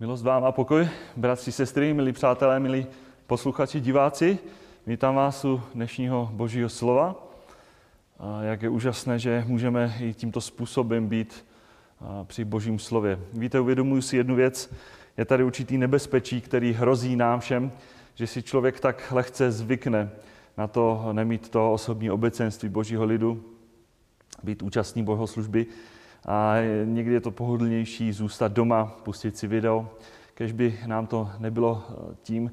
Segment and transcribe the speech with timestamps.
[0.00, 2.86] Milost vám a pokoj, bratři, sestry, milí přátelé, milí
[3.26, 4.38] posluchači, diváci.
[4.86, 7.28] Vítám vás u dnešního božího slova.
[8.18, 11.46] A jak je úžasné, že můžeme i tímto způsobem být
[12.24, 13.18] při božím slově.
[13.32, 14.74] Víte, uvědomuji si jednu věc,
[15.16, 17.72] je tady určitý nebezpečí, který hrozí nám všem,
[18.14, 20.10] že si člověk tak lehce zvykne
[20.56, 23.44] na to nemít to osobní obecenství božího lidu,
[24.42, 25.66] být účastní bohoslužby
[26.26, 29.88] a někdy je to pohodlnější zůstat doma, pustit si video,
[30.34, 32.52] kež by nám to nebylo eh, tím,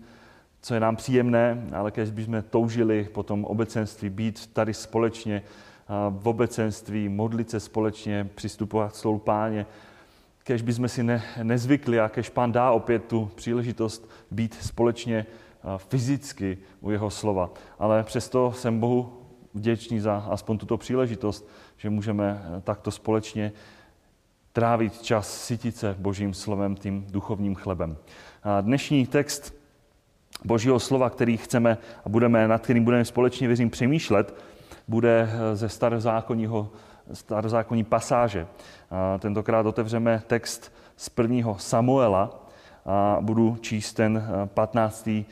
[0.61, 5.93] co je nám příjemné, ale kež bychom toužili po tom obecenství být tady společně eh,
[6.09, 9.65] v obecenství, modlit se společně, přistupovat k stolu páně,
[10.43, 15.77] kež bychom si ne, nezvykli a kež pán dá opět tu příležitost být společně eh,
[15.77, 17.49] fyzicky u jeho slova.
[17.79, 19.13] Ale přesto jsem Bohu
[19.53, 23.51] vděčný za aspoň tuto příležitost, že můžeme eh, takto společně
[24.53, 27.97] trávit čas, sytit se Božím slovem, tím duchovním chlebem.
[28.43, 29.53] A dnešní text
[30.45, 34.35] Božího slova, který chceme a budeme, nad kterým budeme společně, věřím, přemýšlet,
[34.87, 36.69] bude eh, ze starozákonního,
[37.13, 38.47] starozákonní pasáže.
[38.91, 42.47] A tentokrát otevřeme text z prvního Samuela,
[42.87, 45.07] a budu číst ten 15.
[45.07, 45.23] Eh,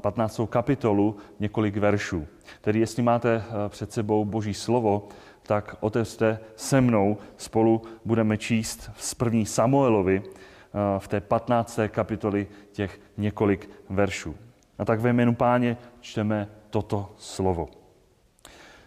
[0.00, 0.40] 15.
[0.50, 2.26] kapitolu několik veršů.
[2.60, 5.08] Tedy jestli máte před sebou Boží slovo,
[5.46, 11.78] tak otevřte se mnou, spolu budeme číst z první Samuelovi eh, v té 15.
[11.88, 14.34] kapitoli těch několik veršů.
[14.78, 17.68] A tak ve jménu páně čteme toto slovo.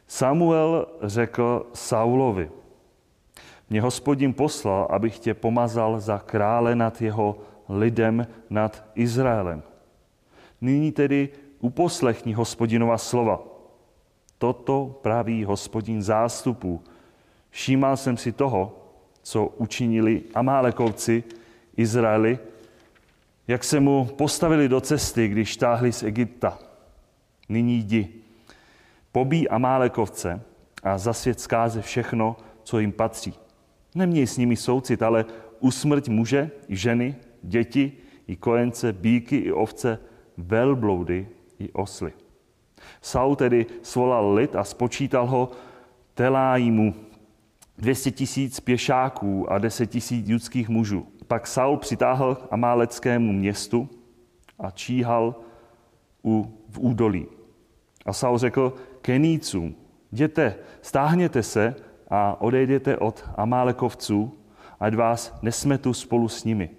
[0.08, 2.50] Samuel řekl Saulovi,
[3.70, 7.38] mě hospodin poslal, abych tě pomazal za krále nad jeho
[7.70, 9.64] lidem, nad Izraelem.
[10.62, 13.57] Nyní tedy uposlechni hospodinova slova.
[14.38, 16.84] Toto praví hospodin zástupů.
[17.50, 18.76] Všímal jsem si toho,
[19.22, 21.24] co učinili Amálekovci
[21.78, 22.40] Izraeli,
[23.48, 26.60] jak se mu postavili do cesty, když táhli z Egypta.
[27.50, 28.10] Nyní jdi.
[29.12, 30.42] Pobí Amálekovce
[30.84, 33.34] a zasvět zkáze všechno, co jim patří.
[33.96, 35.26] Neměj s nimi soucit, ale
[35.60, 37.92] usmrť muže i ženy, děti
[38.28, 40.00] i kojence, bíky i ovce,
[40.38, 41.28] velbloudy
[41.60, 42.14] i osly.
[43.02, 45.52] Saul tedy svolal lid a spočítal ho
[46.14, 46.96] Telájimu
[47.78, 51.08] 200 tisíc pěšáků a 10 tisíc judských mužů.
[51.28, 53.90] Pak Saul přitáhl k amáleckému městu
[54.60, 55.36] a číhal
[56.26, 57.26] u, v údolí.
[58.06, 59.76] A Saul řekl Kenícům,
[60.12, 61.76] jděte, stáhněte se
[62.10, 64.38] a odejděte od Amálekovců,
[64.80, 66.70] ať vás nesmetu spolu s nimi.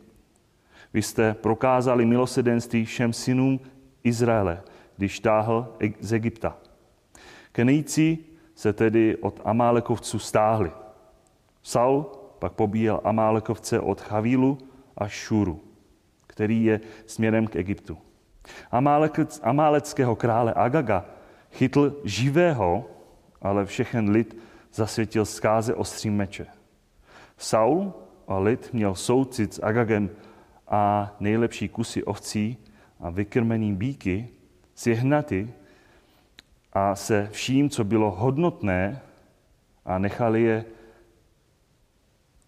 [0.92, 3.60] Vy jste prokázali milosedenství všem synům
[4.04, 4.62] Izraele,
[4.98, 6.56] když táhl z Egypta.
[7.52, 8.18] Kenejci
[8.54, 10.72] se tedy od Amálekovců stáhli.
[11.62, 12.06] Saul
[12.38, 14.58] pak pobíjel Amálekovce od Chavílu
[14.96, 15.60] až Šuru,
[16.26, 17.98] který je směrem k Egyptu.
[19.42, 21.04] Amáleckého krále Agaga
[21.52, 22.90] chytl živého,
[23.42, 24.36] ale všechen lid
[24.72, 26.46] zasvětil zkáze ostřím meče.
[27.36, 27.92] Saul
[28.28, 30.10] a lid měl soucit s Agagem
[30.68, 32.56] a nejlepší kusy ovcí
[33.00, 34.28] a vykrmený bíky
[34.78, 35.50] sjehnati
[36.72, 39.00] a se vším, co bylo hodnotné,
[39.84, 40.64] a nechali je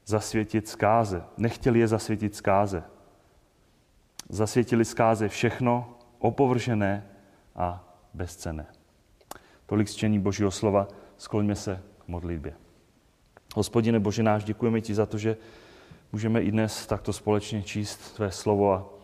[0.06, 1.24] zasvětit zkáze.
[1.36, 2.82] Nechtěli je zasvětit zkáze.
[4.28, 7.06] Zasvětili zkáze všechno opovržené
[7.56, 8.66] a bezcené.
[9.66, 12.54] Tolik zčení Božího slova, skloňme se k modlitbě.
[13.54, 15.36] Hospodine Bože náš, děkujeme ti za to, že
[16.12, 18.99] můžeme i dnes takto společně číst tvé slovo a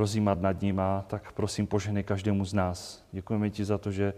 [0.00, 3.04] rozjímat nad ním a tak prosím požehnej každému z nás.
[3.12, 4.14] Děkujeme ti za to, že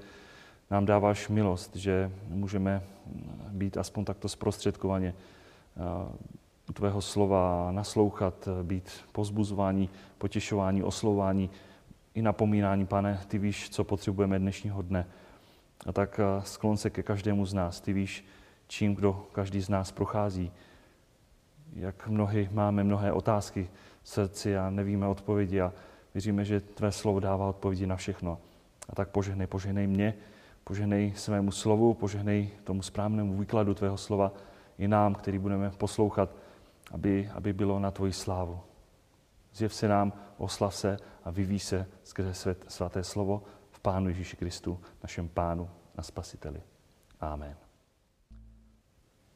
[0.70, 2.82] nám dáváš milost, že můžeme
[3.48, 5.14] být aspoň takto zprostředkovaně
[6.70, 11.50] u tvého slova, naslouchat, být pozbuzování, potěšování, oslování
[12.14, 12.86] i napomínání.
[12.86, 15.06] Pane, ty víš, co potřebujeme dnešního dne.
[15.86, 17.80] A tak sklon se ke každému z nás.
[17.80, 18.24] Ty víš,
[18.66, 20.52] čím kdo každý z nás prochází.
[21.74, 23.68] Jak mnohy máme mnohé otázky,
[24.04, 25.72] srdci a nevíme odpovědi a
[26.14, 28.38] věříme, že tvé slovo dává odpovědi na všechno.
[28.88, 30.14] A tak požehnej, požehnej mě,
[30.64, 34.32] požehnej svému slovu, požehnej tomu správnému výkladu tvého slova
[34.78, 36.30] i nám, který budeme poslouchat,
[36.90, 38.60] aby, aby bylo na tvoji slávu.
[39.54, 44.80] Zjev se nám, oslav se a vyvíj se skrze svaté slovo v Pánu Ježíši Kristu,
[45.02, 46.62] našem Pánu a Spasiteli.
[47.20, 47.56] Amen.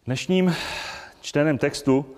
[0.04, 0.54] Dnešním
[1.20, 2.16] čteném textu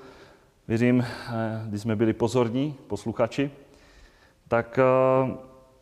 [0.69, 3.51] Věřím, eh, když jsme byli pozorní, posluchači,
[4.49, 5.37] tak eh,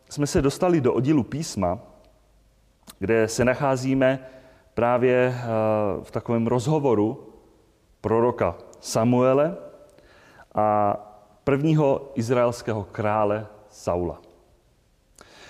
[0.09, 1.79] jsme se dostali do oddílu písma,
[2.99, 4.19] kde se nacházíme
[4.73, 5.43] právě eh,
[6.03, 7.33] v takovém rozhovoru
[8.01, 9.57] proroka Samuele
[10.55, 10.97] a
[11.43, 14.21] prvního izraelského krále Saula.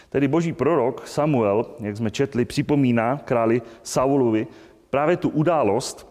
[0.09, 4.47] Tedy boží prorok Samuel, jak jsme četli, připomíná králi Saulovi
[4.89, 6.06] právě tu událost,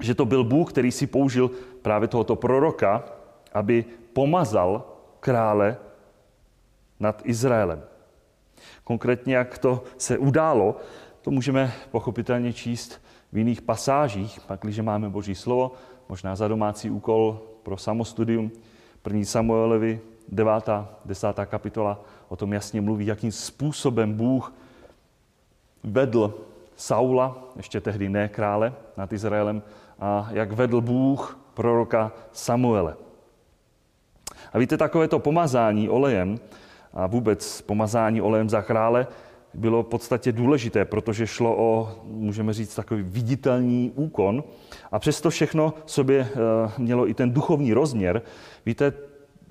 [0.00, 1.50] že to byl Bůh, který si použil
[1.82, 3.04] právě tohoto proroka,
[3.52, 4.84] aby pomazal
[5.20, 5.76] krále
[7.00, 7.82] nad Izraelem.
[8.84, 10.76] Konkrétně, jak to se událo,
[11.22, 13.02] to můžeme pochopitelně číst
[13.32, 15.72] v jiných pasážích, pak, když máme Boží slovo,
[16.08, 18.52] možná za domácí úkol pro samostudium,
[19.02, 20.52] první Samuelovi, 9.
[21.04, 21.26] 10.
[21.46, 24.52] kapitola o tom jasně mluví, jakým způsobem Bůh
[25.84, 26.34] vedl
[26.76, 29.62] Saula, ještě tehdy ne krále nad Izraelem,
[30.00, 32.96] a jak vedl Bůh proroka Samuele.
[34.52, 36.38] A víte, takovéto pomazání olejem
[36.92, 39.06] a vůbec pomazání olejem za krále
[39.54, 44.44] bylo v podstatě důležité, protože šlo o, můžeme říct, takový viditelný úkon.
[44.92, 46.36] A přesto všechno sobě eh,
[46.78, 48.22] mělo i ten duchovní rozměr.
[48.66, 48.92] Víte,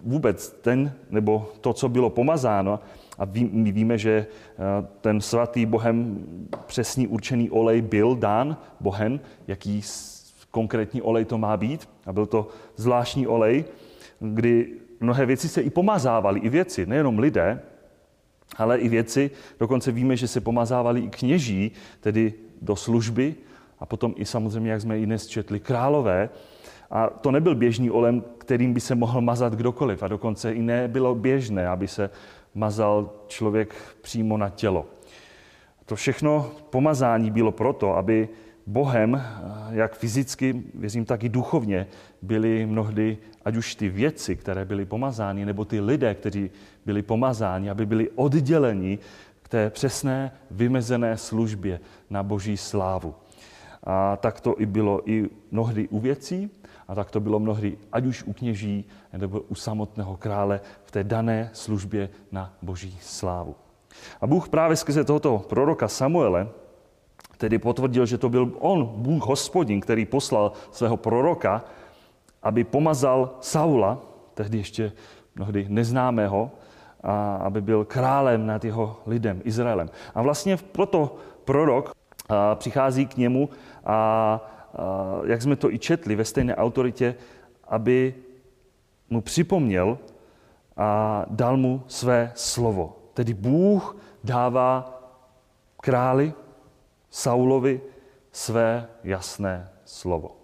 [0.03, 2.79] vůbec ten, nebo to, co bylo pomazáno,
[3.19, 6.25] a my víme, že eh, ten svatý Bohem
[6.65, 9.81] přesný určený olej byl dán Bohem, jaký
[10.53, 11.89] konkrétní olej to má být.
[12.05, 13.65] A byl to zvláštní olej,
[14.19, 14.67] kdy
[14.99, 17.61] mnohé věci se i pomazávaly, i věci, nejenom lidé,
[18.57, 19.31] ale i věci.
[19.59, 23.35] Dokonce víme, že se pomazávali i kněží, tedy do služby,
[23.79, 26.29] a potom i samozřejmě, jak jsme i dnes četli, králové.
[26.91, 30.03] A to nebyl běžný olem, kterým by se mohl mazat kdokoliv.
[30.03, 32.09] A dokonce i nebylo běžné, aby se
[32.55, 34.85] mazal člověk přímo na tělo.
[35.85, 38.29] To všechno pomazání bylo proto, aby
[38.67, 39.23] Bohem,
[39.69, 41.87] jak fyzicky, věřím, tak i duchovně,
[42.21, 46.49] byly mnohdy, ať už ty věci, které byly pomazány, nebo ty lidé, kteří
[46.85, 48.99] byli pomazáni, aby byli odděleni
[49.41, 51.79] k té přesné, vymezené službě
[52.09, 53.15] na boží slávu.
[53.83, 56.51] A tak to i bylo i mnohdy u věcí,
[56.87, 61.03] a tak to bylo mnohdy ať už u kněží, nebo u samotného krále v té
[61.03, 63.55] dané službě na boží slávu.
[64.21, 66.47] A Bůh právě skrze tohoto proroka Samuele
[67.37, 71.63] tedy potvrdil, že to byl on, Bůh hospodin, který poslal svého proroka,
[72.43, 73.97] aby pomazal Saula,
[74.33, 74.91] tehdy ještě
[75.35, 76.51] mnohdy neznámého,
[77.03, 79.89] a aby byl králem nad jeho lidem, Izraelem.
[80.15, 81.15] A vlastně proto
[81.45, 81.91] prorok
[82.55, 83.49] přichází k němu
[83.85, 84.39] a
[85.25, 87.15] jak jsme to i četli ve stejné autoritě,
[87.67, 88.15] aby
[89.09, 89.97] mu připomněl
[90.77, 92.97] a dal mu své slovo.
[93.13, 95.01] Tedy Bůh dává
[95.81, 96.33] králi
[97.13, 97.81] Saulovi
[98.31, 100.35] své jasné slovo.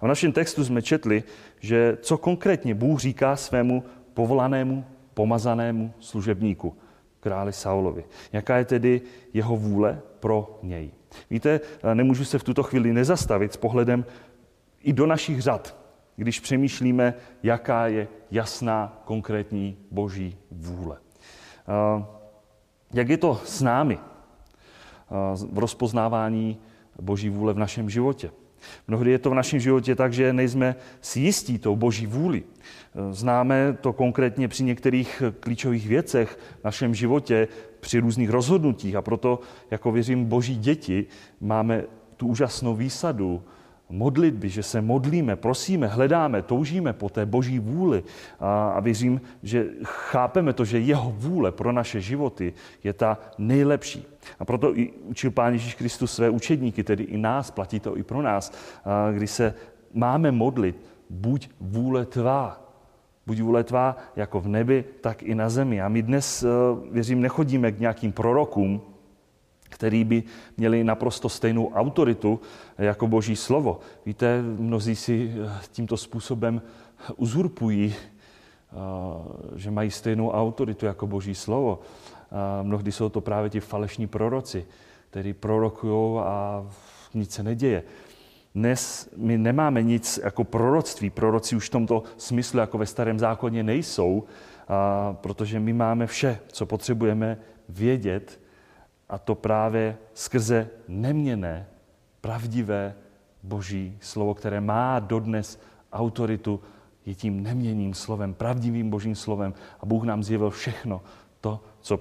[0.00, 1.24] A v našem textu jsme četli,
[1.60, 3.84] že co konkrétně Bůh říká svému
[4.14, 4.84] povolanému,
[5.14, 6.76] pomazanému služebníku,
[7.20, 8.04] králi Saulovi.
[8.32, 9.00] Jaká je tedy
[9.32, 10.90] jeho vůle pro něj.
[11.30, 11.60] Víte,
[11.94, 14.04] nemůžu se v tuto chvíli nezastavit s pohledem
[14.80, 15.76] i do našich řad,
[16.16, 20.98] když přemýšlíme, jaká je jasná, konkrétní boží vůle.
[22.92, 23.98] Jak je to s námi
[25.34, 26.58] v rozpoznávání
[27.00, 28.30] boží vůle v našem životě?
[28.88, 32.42] Mnohdy je to v našem životě tak, že nejsme si jistí tou boží vůli.
[33.10, 37.48] Známe to konkrétně při některých klíčových věcech v našem životě,
[37.80, 39.40] při různých rozhodnutích a proto,
[39.70, 41.06] jako věřím, boží děti,
[41.40, 41.84] máme
[42.16, 43.42] tu úžasnou výsadu
[43.90, 48.02] modlitby, že se modlíme, prosíme, hledáme, toužíme po té boží vůli
[48.40, 52.52] a, a věřím, že chápeme to, že jeho vůle pro naše životy
[52.84, 54.04] je ta nejlepší.
[54.38, 58.02] A proto i učil Pán Ježíš Kristus své učedníky, tedy i nás, platí to i
[58.02, 58.52] pro nás,
[58.84, 59.54] a, kdy se
[59.94, 60.76] máme modlit,
[61.10, 62.60] buď vůle tvá,
[63.26, 65.82] Buď vůle tvá jako v nebi, tak i na zemi.
[65.82, 66.48] A my dnes, eh,
[66.90, 68.80] věřím, nechodíme k nějakým prorokům,
[69.74, 70.22] který by
[70.56, 72.40] měli naprosto stejnou autoritu
[72.78, 73.80] jako Boží slovo.
[74.06, 76.62] Víte, mnozí si eh, tímto způsobem
[77.16, 78.76] uzurpují, eh,
[79.58, 81.80] že mají stejnou autoritu jako Boží slovo.
[82.62, 84.66] Mnohdy jsou to právě ti falešní proroci,
[85.10, 86.66] kteří prorokují a
[87.14, 87.82] nic se neděje.
[88.54, 91.10] Dnes my nemáme nic jako proroctví.
[91.10, 94.24] Proroci už v tomto smyslu, jako ve starém zákoně, nejsou,
[95.12, 97.38] protože my máme vše, co potřebujeme
[97.68, 98.40] vědět,
[99.08, 101.66] a to právě skrze neměné,
[102.20, 102.94] pravdivé
[103.42, 105.60] Boží slovo, které má dodnes
[105.92, 106.60] autoritu,
[107.06, 109.54] je tím neměným slovem, pravdivým Božím slovem.
[109.80, 111.02] A Bůh nám zjevil všechno
[111.40, 111.96] to, co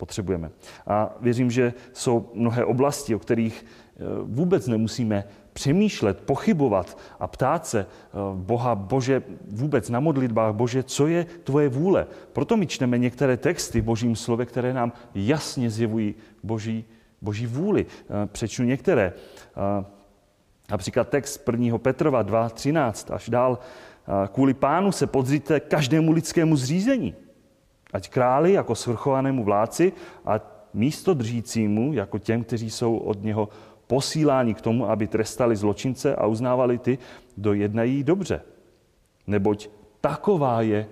[0.00, 0.50] potřebujeme.
[0.86, 7.66] A věřím, že jsou mnohé oblasti, o kterých e, vůbec nemusíme přemýšlet, pochybovat a ptát
[7.66, 7.86] se eh,
[8.34, 12.06] Boha, Bože, vůbec na modlitbách, Bože, co je tvoje vůle.
[12.32, 16.84] Proto my čteme některé texty v Božím slově, které nám jasně zjevují Boží,
[17.22, 17.86] Boží vůli.
[17.86, 19.12] Eh, přečnu některé.
[19.12, 19.84] Eh,
[20.70, 21.78] například text 1.
[21.78, 23.58] Petrova 2.13 až dál.
[24.32, 27.14] Kvůli pánu se podříte každému lidskému zřízení.
[27.92, 29.92] Ať králi jako svrchovanému vládci
[30.24, 30.40] a
[30.74, 33.48] místo držícímu jako těm, kteří jsou od něho
[33.86, 36.98] posíláni k tomu, aby trestali zločince a uznávali ty,
[37.36, 38.42] kdo jednají dobře.
[39.26, 39.68] Neboť
[40.00, 40.86] taková je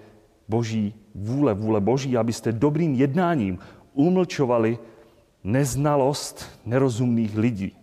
[0.48, 3.58] boží vůle, vůle boží, abyste dobrým jednáním
[3.94, 4.78] umlčovali
[5.44, 7.76] neznalost nerozumných lidí.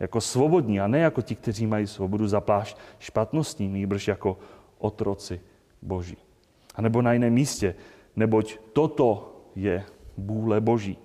[0.00, 4.38] Jako svobodní a ne jako ti, kteří mají svobodu zaplášť špatností, nýbrž jako
[4.78, 5.40] otroci
[5.82, 6.16] boží.
[6.74, 7.74] A nebo na jiném místě,
[8.20, 9.84] neboť toto je
[10.16, 10.98] vůle boží.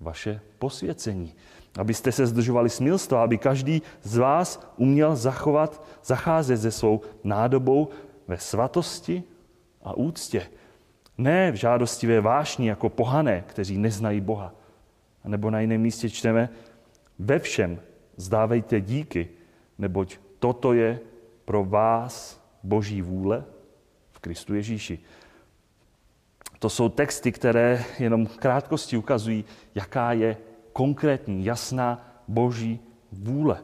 [0.00, 1.34] Vaše posvěcení.
[1.78, 7.88] Abyste se zdržovali smilstva, aby každý z vás uměl zachovat, zacházet se svou nádobou
[8.28, 9.22] ve svatosti
[9.84, 10.48] a úctě.
[11.18, 14.54] Ne v žádostivé vášni jako pohané, kteří neznají Boha.
[15.24, 16.48] A nebo na jiném místě čteme,
[17.18, 17.80] ve všem
[18.16, 19.28] zdávejte díky,
[19.78, 21.00] neboť toto je
[21.44, 23.44] pro vás Boží vůle
[24.12, 24.98] v Kristu Ježíši.
[26.60, 30.36] To jsou texty, které jenom krátkosti ukazují, jaká je
[30.72, 32.80] konkrétní, jasná Boží
[33.12, 33.62] vůle.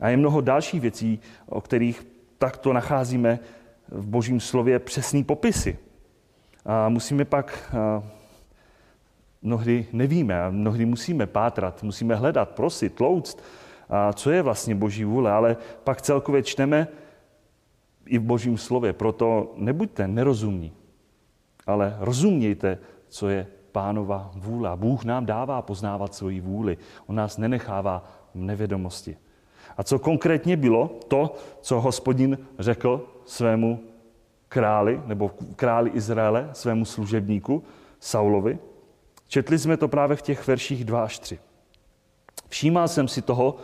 [0.00, 2.06] A je mnoho dalších věcí, o kterých
[2.38, 3.38] takto nacházíme
[3.88, 5.78] v Božím slově přesný popisy.
[6.64, 7.74] A musíme pak,
[9.42, 13.42] mnohdy nevíme, a mnohdy musíme pátrat, musíme hledat, prosit, louct,
[13.88, 16.88] a co je vlastně Boží vůle, ale pak celkově čteme
[18.06, 18.92] i v Božím slově.
[18.92, 20.72] Proto nebuďte nerozumní,
[21.66, 24.70] ale rozumějte, co je pánova vůle.
[24.76, 26.78] Bůh nám dává poznávat svoji vůli.
[27.06, 28.04] On nás nenechává
[28.34, 29.16] v nevědomosti.
[29.76, 33.80] A co konkrétně bylo to, co hospodin řekl svému
[34.48, 37.62] králi, nebo králi Izraele, svému služebníku
[38.00, 38.58] Saulovi?
[39.28, 41.38] Četli jsme to právě v těch verších 2 až 3.
[42.48, 43.56] Všímal jsem si toho,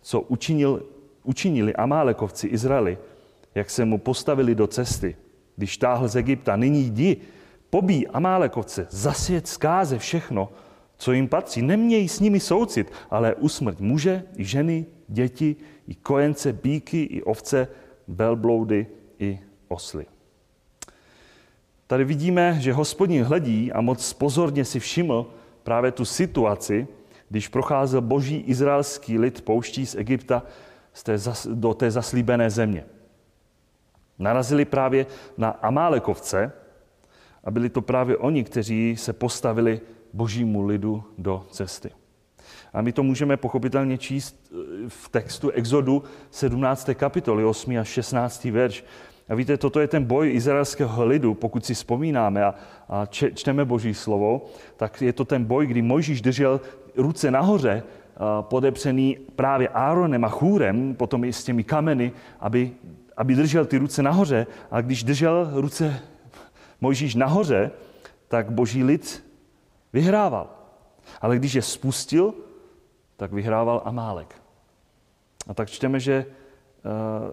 [0.00, 0.82] co učinil,
[1.24, 2.98] učinili Amálekovci Izraeli,
[3.54, 5.16] jak se mu postavili do cesty,
[5.56, 6.56] když táhl z Egypta.
[6.56, 7.16] Nyní jdi,
[7.76, 10.48] pobí Amálekovce, zasvět zkáze všechno,
[10.96, 11.62] co jim patří.
[11.62, 15.56] Neměj s nimi soucit, ale usmrť muže, i ženy, děti,
[15.88, 17.68] i kojence, bíky, i ovce,
[18.08, 18.86] velbloudy,
[19.18, 20.06] i osly.
[21.86, 25.26] Tady vidíme, že hospodin hledí a moc pozorně si všiml
[25.62, 26.88] právě tu situaci,
[27.28, 30.42] když procházel boží izraelský lid pouští z Egypta
[31.52, 32.84] do té zaslíbené země.
[34.18, 35.06] Narazili právě
[35.36, 36.52] na Amálekovce
[37.46, 39.80] a byli to právě oni, kteří se postavili
[40.12, 41.90] božímu lidu do cesty.
[42.72, 44.54] A my to můžeme pochopitelně číst eh,
[44.88, 46.90] v textu Exodu 17.
[46.94, 47.78] kapitoly 8.
[47.78, 48.44] a 16.
[48.44, 48.84] verš.
[49.28, 52.54] A víte, toto je ten boj izraelského lidu, pokud si vzpomínáme a,
[52.88, 56.60] a čteme Boží slovo, tak je to ten boj, kdy Mojžíš držel
[56.96, 57.82] ruce nahoře,
[58.40, 62.70] podepřený právě Áronem a Chůrem, potom i s těmi kameny, aby,
[63.16, 64.46] aby držel ty ruce nahoře.
[64.70, 66.00] A když držel ruce
[66.80, 67.70] Mojžíš nahoře,
[68.28, 69.24] tak boží lid
[69.92, 70.50] vyhrával.
[71.20, 72.34] Ale když je spustil,
[73.16, 74.42] tak vyhrával Amálek.
[75.46, 76.26] A tak čteme, že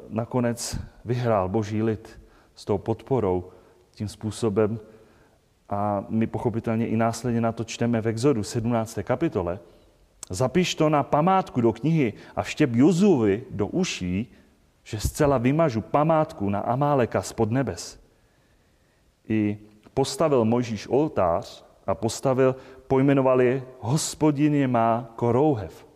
[0.09, 2.19] nakonec vyhrál boží lid
[2.55, 3.51] s tou podporou,
[3.91, 4.79] tím způsobem.
[5.69, 8.99] A my pochopitelně i následně na to čteme v Exodu 17.
[9.03, 9.59] kapitole.
[10.29, 14.35] Zapiš to na památku do knihy a vštěp Jozuvi do uší,
[14.83, 18.02] že zcela vymažu památku na Amáleka spod nebes.
[19.29, 19.57] I
[19.93, 22.55] postavil Mojžíš oltář a postavil,
[22.87, 25.87] pojmenoval je Hospodin je má korouhev.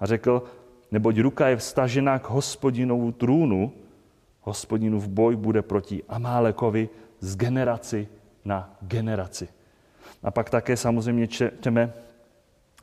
[0.00, 0.42] A řekl,
[0.90, 3.72] neboť ruka je vstažena k hospodinovu trůnu,
[4.40, 6.88] hospodinu v boj bude proti Amálekovi
[7.20, 8.08] z generaci
[8.44, 9.48] na generaci.
[10.22, 11.92] A pak také samozřejmě čteme,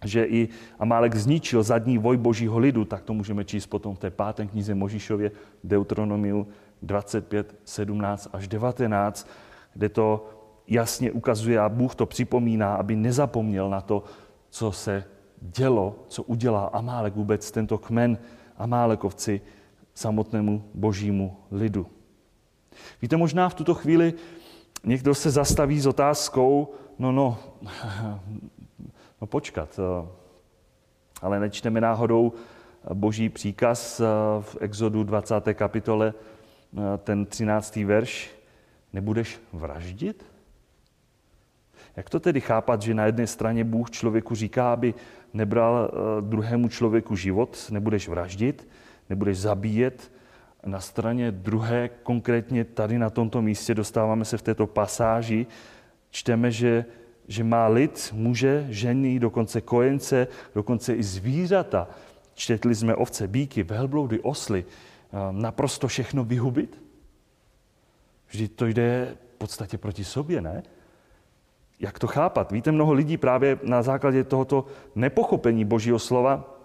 [0.06, 4.10] že i Amálek zničil zadní voj božího lidu, tak to můžeme číst potom v té
[4.10, 5.32] páté knize Možišově,
[5.64, 6.48] Deuteronomiu
[6.82, 9.30] 25, 17 až 19,
[9.74, 10.30] kde to
[10.68, 14.04] jasně ukazuje a Bůh to připomíná, aby nezapomněl na to,
[14.50, 15.04] co se
[15.42, 18.18] dělo, co udělá Amálek vůbec, tento kmen
[18.58, 19.42] Amálekovci
[19.94, 21.88] samotnému božímu lidu.
[23.02, 24.14] Víte, možná v tuto chvíli
[24.84, 27.38] někdo se zastaví s otázkou, no no,
[29.22, 29.80] no počkat,
[31.22, 32.34] ale nečteme náhodou
[32.94, 34.02] boží příkaz
[34.42, 35.54] v Exodu 20.
[35.54, 36.14] kapitole,
[36.98, 37.76] ten 13.
[37.76, 38.41] verš,
[38.94, 40.26] nebudeš vraždit?
[41.96, 44.94] Jak to tedy chápat, že na jedné straně Bůh člověku říká, aby
[45.34, 48.68] nebral eh, druhému člověku život, nebudeš vraždit,
[49.10, 50.12] nebudeš zabíjet.
[50.66, 55.48] Na straně druhé, konkrétně tady na tomto místě, dostáváme se v této pasáži,
[56.10, 56.86] čteme, že,
[57.28, 61.88] že má lid, muže, ženy, dokonce kojence, dokonce i zvířata.
[62.34, 66.91] Četli jsme ovce, bíky, velbloudy, osly, eh, naprosto všechno vyhubit?
[68.32, 70.64] Vždyť to jde v podstatě proti sobě, ne?
[71.80, 72.52] Jak to chápat?
[72.52, 76.58] Víte, mnoho lidí právě na základě tohoto nepochopení Božího slova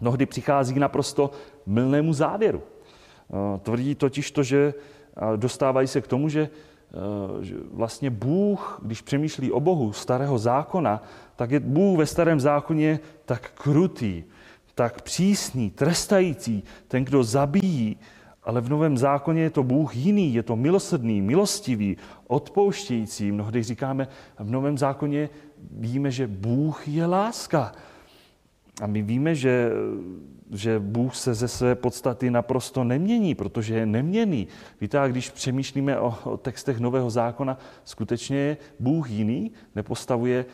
[0.00, 1.30] mnohdy přichází k naprosto
[1.66, 2.62] mylnému závěru.
[2.62, 4.74] Eh, tvrdí totiž to, že
[5.36, 6.48] dostávají se k tomu, eh,
[7.40, 11.02] že vlastně Bůh, když přemýšlí o Bohu starého zákona,
[11.36, 14.24] tak je Bůh ve starém zákoně tak krutý,
[14.74, 17.96] tak přísný, trestající, ten, kdo zabíjí,
[18.44, 23.32] ale v Novém zákoně je to Bůh jiný, je to milosrdný, milostivý, odpouštějící.
[23.32, 25.28] Mnohdy říkáme, v Novém zákoně
[25.70, 27.72] víme, že Bůh je láska.
[28.80, 29.70] A my víme, že,
[30.50, 34.48] že Bůh se ze své podstaty naprosto nemění, protože je neměný.
[34.80, 40.44] Víte, a když přemýšlíme o, o textech Nového zákona, skutečně je Bůh jiný, nepostavuje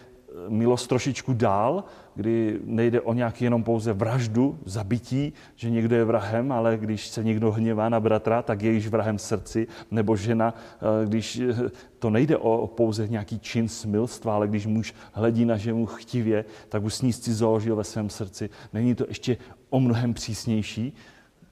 [0.49, 6.53] milost trošičku dál, kdy nejde o nějaký jenom pouze vraždu, zabití, že někdo je vrahem,
[6.53, 11.07] ale když se někdo hněvá na bratra, tak je již vrahem srdci, nebo žena, eh,
[11.07, 15.87] když eh, to nejde o pouze nějaký čin smilstva, ale když muž hledí na ženu
[15.87, 18.51] chtivě, tak už s ní založil ve svém srdci.
[18.73, 19.37] Není to ještě
[19.71, 20.93] o mnohem přísnější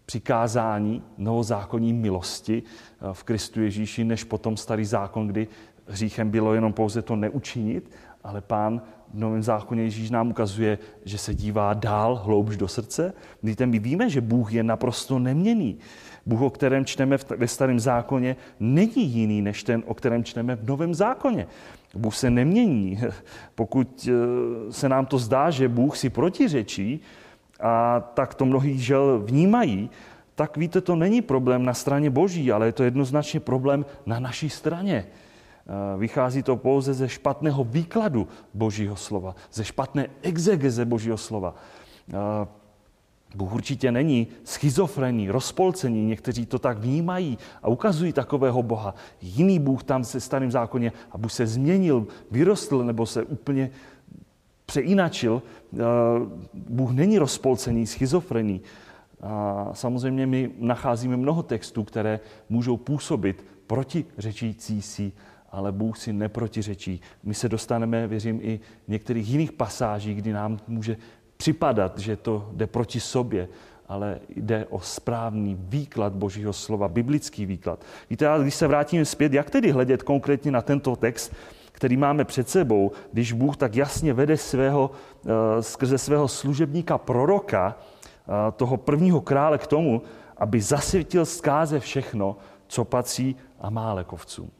[0.07, 5.49] přikázání novozákonní milosti eh, v Kristu Ježíši, než potom starý zákon, kdy
[5.87, 7.91] hříchem bylo jenom pouze to neučinit,
[8.25, 8.83] ale pán
[9.14, 13.12] v Novém zákoně Ježíš nám ukazuje, že se dívá dál, hloubš do srdce.
[13.43, 15.79] Víte, my víme, že Bůh je naprosto neměný.
[16.26, 20.69] Bůh, o kterém čteme ve starém zákoně, není jiný než ten, o kterém čteme v
[20.69, 21.47] Novém zákoně.
[21.95, 23.00] Bůh se nemění.
[23.55, 27.00] Pokud eh, se nám to zdá, že Bůh si protiřečí,
[27.61, 29.91] a tak to mnohý žel vnímají,
[30.35, 34.50] tak víte, to není problém na straně Boží, ale je to jednoznačně problém na naší
[34.50, 35.07] straně.
[35.66, 41.54] Eh, vychází to pouze ze špatného výkladu Božího slova, ze špatné exegeze Božího slova.
[42.11, 42.47] Eh,
[43.35, 48.95] Bůh určitě není schizofrení, rozpolcení, někteří to tak vnímají a ukazují takového Boha.
[49.23, 53.71] Jiný Bůh tam se starým zákoně a Bůh se změnil, vyrostl nebo se úplně
[54.67, 55.43] přeinačil.
[55.75, 55.78] Eh,
[56.54, 58.60] Bůh není rozpolcený, schizofrený.
[59.21, 65.13] A samozřejmě my nacházíme mnoho textů, které můžou působit proti řečící si
[65.52, 67.00] ale Bůh si neprotiřečí.
[67.23, 70.97] My se dostaneme, věřím, i některých jiných pasážích, kdy nám může
[71.36, 73.49] připadat, že to jde proti sobě,
[73.88, 77.84] ale jde o správný výklad Božího slova, biblický výklad.
[78.10, 81.32] Víte, ale když se vrátíme zpět, jak tedy hledět konkrétně na tento text,
[81.73, 84.91] který máme před sebou, když Bůh tak jasně vede svého,
[85.26, 90.02] eh, skrze svého služebníka proroka, eh, toho prvního krále k tomu,
[90.36, 92.36] aby zasvětil zkáze všechno,
[92.67, 94.50] co patří Amálekovcům.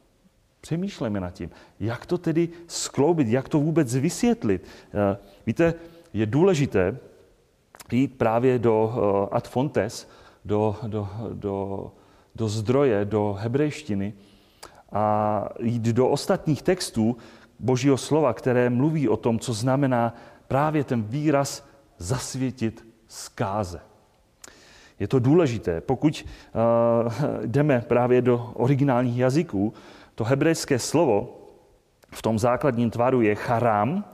[0.63, 1.49] Přemýšlejme nad tím,
[1.79, 4.63] jak to tedy skloubit, jak to vůbec vysvětlit.
[4.63, 5.73] Eh, víte,
[6.13, 6.97] je důležité
[7.91, 10.09] jít právě do eh, ad fontes,
[10.45, 11.91] do, do, do,
[12.35, 14.13] do zdroje, do hebrejštiny
[14.91, 17.17] a jít do ostatních textů
[17.59, 20.15] Božího slova, které mluví o tom, co znamená
[20.47, 23.79] právě ten výraz zasvětit zkáze.
[24.99, 25.81] Je to důležité.
[25.81, 27.13] Pokud uh,
[27.45, 29.73] jdeme právě do originálních jazyků,
[30.15, 31.39] to hebrejské slovo
[32.11, 34.05] v tom základním tvaru je charám,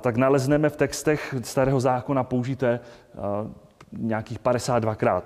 [0.00, 2.80] tak nalezneme v textech Starého zákona použité
[3.92, 5.22] nějakých 52krát.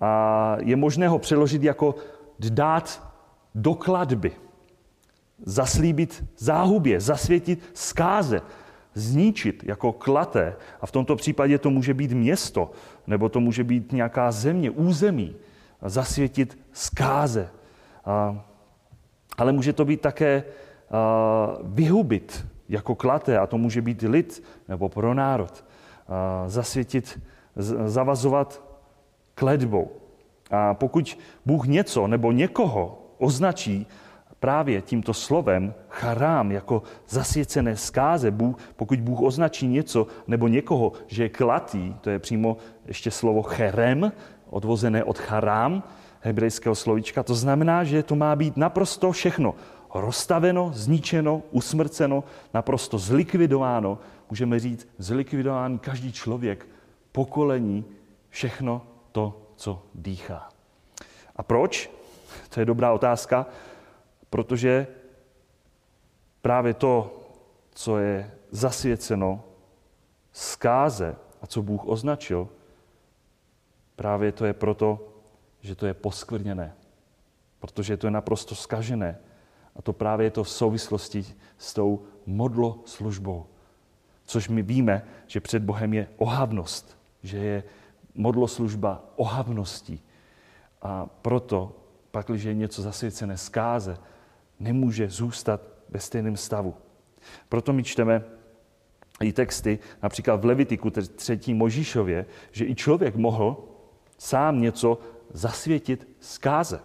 [0.00, 1.94] A je možné ho přeložit jako
[2.50, 3.02] dát
[3.54, 4.32] do kladby,
[5.46, 8.42] zaslíbit záhubě, zasvětit zkáze,
[8.94, 10.56] zničit jako klaté.
[10.80, 12.70] A v tomto případě to může být město,
[13.06, 15.36] nebo to může být nějaká země, území.
[15.82, 17.48] Zasvětit zkáze.
[18.04, 18.44] A
[19.38, 20.44] ale může to být také
[21.62, 25.64] vyhubit jako klaté, a to může být lid nebo pro národ.
[26.46, 27.20] Zasvětit,
[27.86, 28.62] zavazovat
[29.34, 29.90] kledbou.
[30.50, 33.86] A pokud Bůh něco nebo někoho označí
[34.40, 41.22] právě tímto slovem charám jako zasvěcené zkáze, Bůh, pokud Bůh označí něco nebo někoho, že
[41.22, 44.12] je klatý, to je přímo ještě slovo cherem,
[44.50, 45.82] odvozené od charám,
[46.24, 47.22] hebrejského slovíčka.
[47.22, 49.54] To znamená, že to má být naprosto všechno
[49.94, 53.98] rozstaveno, zničeno, usmrceno, naprosto zlikvidováno.
[54.30, 56.66] Můžeme říct, zlikvidován každý člověk,
[57.12, 57.84] pokolení,
[58.28, 58.82] všechno
[59.12, 60.48] to, co dýchá.
[61.36, 61.90] A proč?
[62.48, 63.46] To je dobrá otázka,
[64.30, 64.86] protože
[66.42, 67.20] právě to,
[67.74, 69.44] co je zasvěceno
[70.32, 72.48] zkáze a co Bůh označil,
[73.96, 75.13] právě to je proto,
[75.64, 76.74] že to je poskvrněné,
[77.58, 79.18] protože to je naprosto skažené.
[79.76, 81.24] A to právě je to v souvislosti
[81.58, 83.46] s tou modlo službou.
[84.24, 87.64] Což my víme, že před Bohem je ohavnost, že je
[88.14, 90.00] modloslužba ohavností.
[90.82, 91.76] A proto
[92.10, 93.98] pak, když je něco zasvěcené zkáze,
[94.60, 96.74] nemůže zůstat ve stejném stavu.
[97.48, 98.24] Proto my čteme
[99.20, 101.40] i texty, například v Levitiku 3.
[101.54, 103.56] Možíšově, že i člověk mohl
[104.18, 104.98] sám něco
[105.34, 106.80] zasvětit zkáze.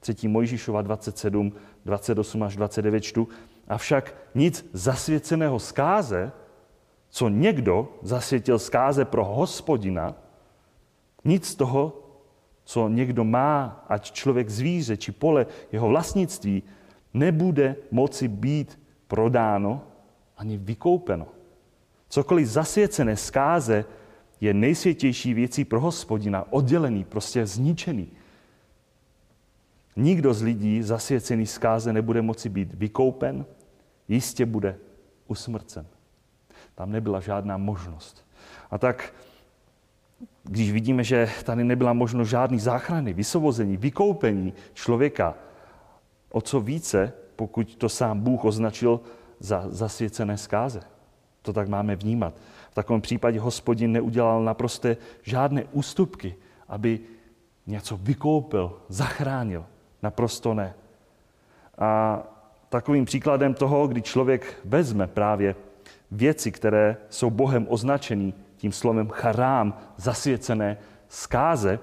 [0.00, 0.28] 3.
[0.28, 1.52] Mojžíšova 27,
[1.84, 3.28] 28 až 29 čtu.
[3.68, 6.32] Avšak nic zasvěceného zkáze,
[7.08, 10.14] co někdo zasvětil zkáze pro hospodina,
[11.24, 11.92] nic z toho,
[12.64, 16.62] co někdo má, ať člověk zvíře či pole, jeho vlastnictví,
[17.14, 19.82] nebude moci být prodáno
[20.36, 21.26] ani vykoupeno.
[22.08, 23.84] Cokoliv zasvěcené zkáze
[24.40, 28.08] je nejsvětější věcí pro hospodina, oddělený, prostě zničený.
[29.96, 33.44] Nikdo z lidí zasvěcený zkáze nebude moci být vykoupen,
[34.08, 34.76] jistě bude
[35.28, 35.86] usmrcen.
[36.74, 38.26] Tam nebyla žádná možnost.
[38.70, 39.14] A tak,
[40.44, 45.34] když vidíme, že tady nebyla možnost žádný záchrany, vysvobození, vykoupení člověka,
[46.30, 49.00] o co více, pokud to sám Bůh označil
[49.38, 50.80] za zasvěcené zkáze.
[51.42, 52.34] To tak máme vnímat.
[52.70, 54.88] V takovém případě hospodin neudělal naprosto
[55.22, 56.34] žádné ústupky,
[56.68, 57.00] aby
[57.66, 59.66] něco vykoupil, zachránil.
[60.02, 60.74] Naprosto ne.
[61.78, 62.22] A
[62.68, 65.54] takovým příkladem toho, kdy člověk vezme právě
[66.10, 70.76] věci, které jsou Bohem označený tím slovem charám, zasvěcené
[71.08, 71.78] zkáze,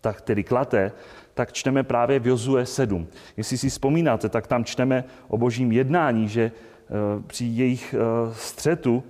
[0.00, 0.92] tak tedy klaté,
[1.34, 3.06] tak čteme právě v Jozue 7.
[3.36, 6.52] Jestli si vzpomínáte, tak tam čteme o božím jednání, že eh,
[7.26, 9.04] při jejich eh, střetu,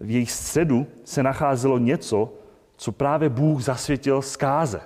[0.00, 2.32] v jejich středu se nacházelo něco,
[2.76, 4.80] co právě Bůh zasvětil zkáze,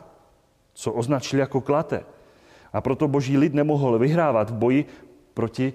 [0.74, 2.05] co označil jako klaté.
[2.72, 4.85] A proto boží lid nemohl vyhrávat v boji
[5.35, 5.72] proti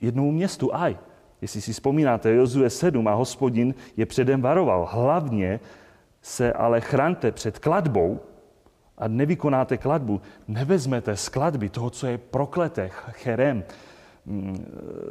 [0.00, 0.96] jednomu městu Aj.
[1.40, 4.88] Jestli si vzpomínáte, Jozue 7 a hospodin je předem varoval.
[4.90, 5.60] Hlavně
[6.22, 8.20] se ale chraňte před kladbou
[8.98, 10.20] a nevykonáte kladbu.
[10.48, 13.64] Nevezmete z kladby toho, co je prokleté, cherem.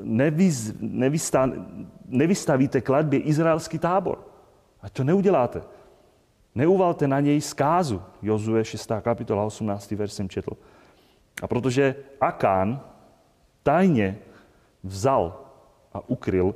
[0.01, 1.49] Nevys, nevystá,
[2.05, 4.27] nevystavíte kladbě izraelský tábor.
[4.81, 5.61] A to neuděláte.
[6.55, 8.01] Neuvalte na něj zkázu.
[8.21, 8.91] Jozue 6.
[9.01, 9.91] kapitola 18.
[9.91, 10.51] verš jsem četl.
[11.41, 12.81] A protože Akán
[13.63, 14.17] tajně
[14.83, 15.41] vzal
[15.93, 16.55] a ukryl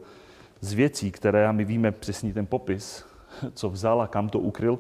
[0.60, 3.06] z věcí, které a my víme přesně ten popis,
[3.54, 4.80] co vzal a kam to ukryl,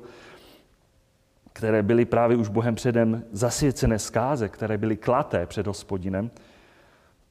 [1.53, 6.31] které byly právě už Bohem předem zasvěcené zkáze, které byly klaté před hospodinem,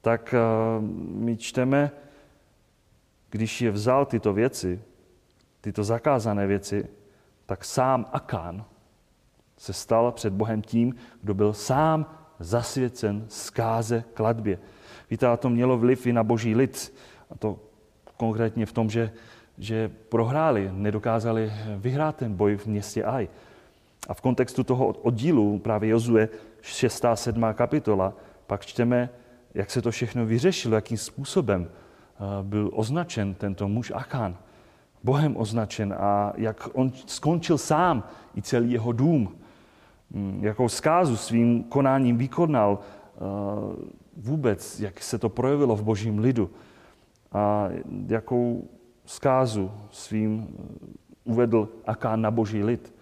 [0.01, 0.39] tak eh,
[1.13, 1.91] my čteme,
[3.29, 4.81] když je vzal tyto věci,
[5.61, 6.87] tyto zakázané věci,
[7.45, 8.65] tak sám Akán
[9.57, 12.05] se stal před Bohem tím, kdo byl sám
[12.39, 14.59] zasvěcen zkáze kladbě.
[15.09, 16.93] Víte, a to mělo vliv i na boží lid.
[17.31, 17.59] A to
[18.17, 19.11] konkrétně v tom, že,
[19.57, 23.29] že prohráli, nedokázali vyhrát ten boj v městě Aj.
[24.07, 26.29] A v kontextu toho oddílu právě Jozue
[26.61, 27.05] 6.
[27.05, 27.45] a 7.
[27.53, 28.13] kapitola
[28.47, 29.09] pak čteme,
[29.53, 34.37] jak se to všechno vyřešilo, jakým způsobem eh, byl označen tento muž Achán.
[35.03, 38.03] Bohem označen a jak on skončil sám
[38.37, 39.35] i celý jeho dům.
[40.11, 43.19] Mm, jakou zkázu svým konáním vykonal, eh,
[44.17, 46.49] vůbec, jak se to projevilo v božím lidu
[47.31, 47.69] a
[48.07, 48.69] jakou
[49.05, 52.93] zkázu svým eh, uvedl Akán na boží lid,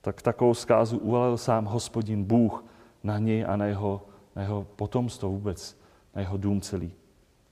[0.00, 2.64] tak takovou zkázu uvalil sám hospodin Bůh
[3.04, 4.02] na něj a na jeho,
[4.38, 5.78] na jeho potomstvo vůbec,
[6.14, 6.92] na jeho dům celý.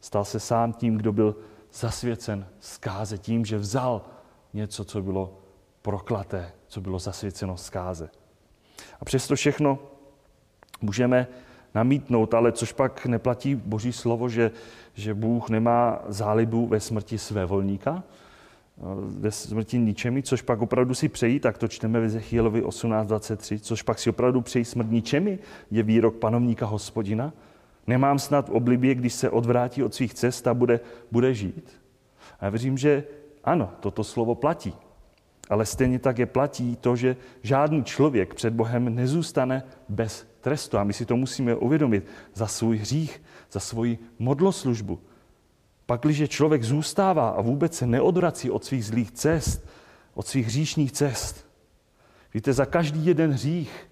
[0.01, 1.37] Stal se sám tím, kdo byl
[1.73, 4.05] zasvěcen zkáze, tím, že vzal
[4.55, 5.39] něco, co bylo
[5.83, 8.11] proklaté, co bylo zasvěceno zkáze.
[9.01, 9.79] A přesto všechno
[10.81, 11.27] můžeme
[11.75, 14.51] namítnout, ale což pak neplatí boží slovo, že,
[14.95, 18.03] že Bůh nemá zálibu ve smrti své volníka,
[19.07, 23.83] ve smrti ničemi, což pak opravdu si přejí, tak to čteme ve Zechielovi 18.23, což
[23.83, 25.39] pak si opravdu přejí smrt ničemi,
[25.71, 27.33] je výrok panovníka hospodina.
[27.87, 30.81] Nemám snad v oblibě, když se odvrátí od svých cest a bude,
[31.13, 31.81] bude žít.
[32.41, 33.05] A já věřím, že
[33.45, 34.75] ano, toto slovo platí.
[35.51, 40.79] Ale stejně tak je platí to, že žádný člověk před Bohem nezůstane bez trestu.
[40.79, 45.01] A my si to musíme uvědomit za svůj hřích, za svoji modloslužbu.
[45.87, 49.67] Pak, když člověk zůstává a vůbec se neodvrací od svých zlých cest,
[50.15, 51.47] od svých hříšních cest,
[52.35, 53.91] víte, za každý jeden hřích,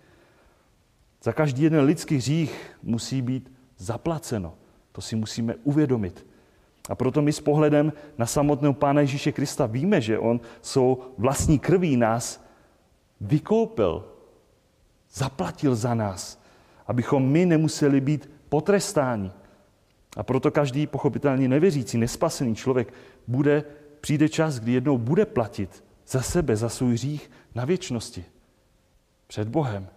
[1.22, 4.54] za každý jeden lidský hřích musí být zaplaceno.
[4.92, 6.26] To si musíme uvědomit.
[6.88, 11.58] A proto my s pohledem na samotného Pána Ježíše Krista víme, že On svou vlastní
[11.58, 12.44] krví nás
[13.20, 14.04] vykoupil,
[15.12, 16.42] zaplatil za nás,
[16.86, 19.32] abychom my nemuseli být potrestáni.
[20.16, 22.94] A proto každý pochopitelně nevěřící, nespasený člověk
[23.26, 23.64] bude,
[24.00, 28.24] přijde čas, kdy jednou bude platit za sebe, za svůj hřích na věčnosti.
[29.26, 29.88] Před Bohem.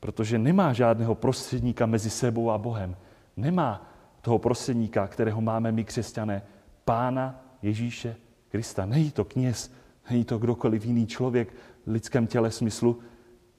[0.00, 2.96] protože nemá žádného prostředníka mezi sebou a Bohem.
[3.36, 6.42] Nemá toho prostředníka, kterého máme my křesťané,
[6.84, 8.16] Pána Ježíše
[8.48, 8.86] Krista.
[8.86, 9.72] Není to kněz,
[10.10, 11.54] není to kdokoliv jiný člověk
[11.86, 12.98] v lidském těle smyslu.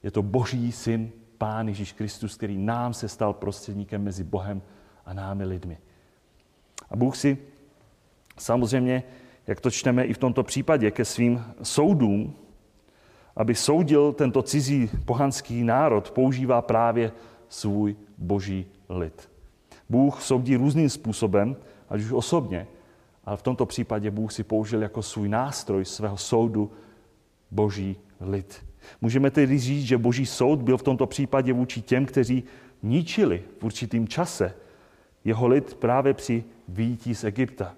[0.02, 4.62] Je to Boží syn, Pán Ježíš Kristus, který nám se stal prostředníkem mezi Bohem
[5.06, 5.78] a námi lidmi.
[6.90, 7.38] A Bůh si
[8.38, 9.02] samozřejmě,
[9.46, 12.34] jak to čteme i v tomto případě, ke svým soudům,
[13.36, 17.12] aby soudil tento cizí pohanský národ, používá právě
[17.48, 19.30] svůj boží lid.
[19.88, 21.56] Bůh soudí různým způsobem,
[21.88, 22.66] ať už osobně,
[23.24, 26.70] ale v tomto případě Bůh si použil jako svůj nástroj svého soudu
[27.50, 28.64] boží lid.
[29.00, 32.44] Můžeme tedy říct, že boží soud byl v tomto případě vůči těm, kteří
[32.82, 34.54] ničili v určitým čase
[35.24, 37.74] jeho lid právě při výjití z Egypta.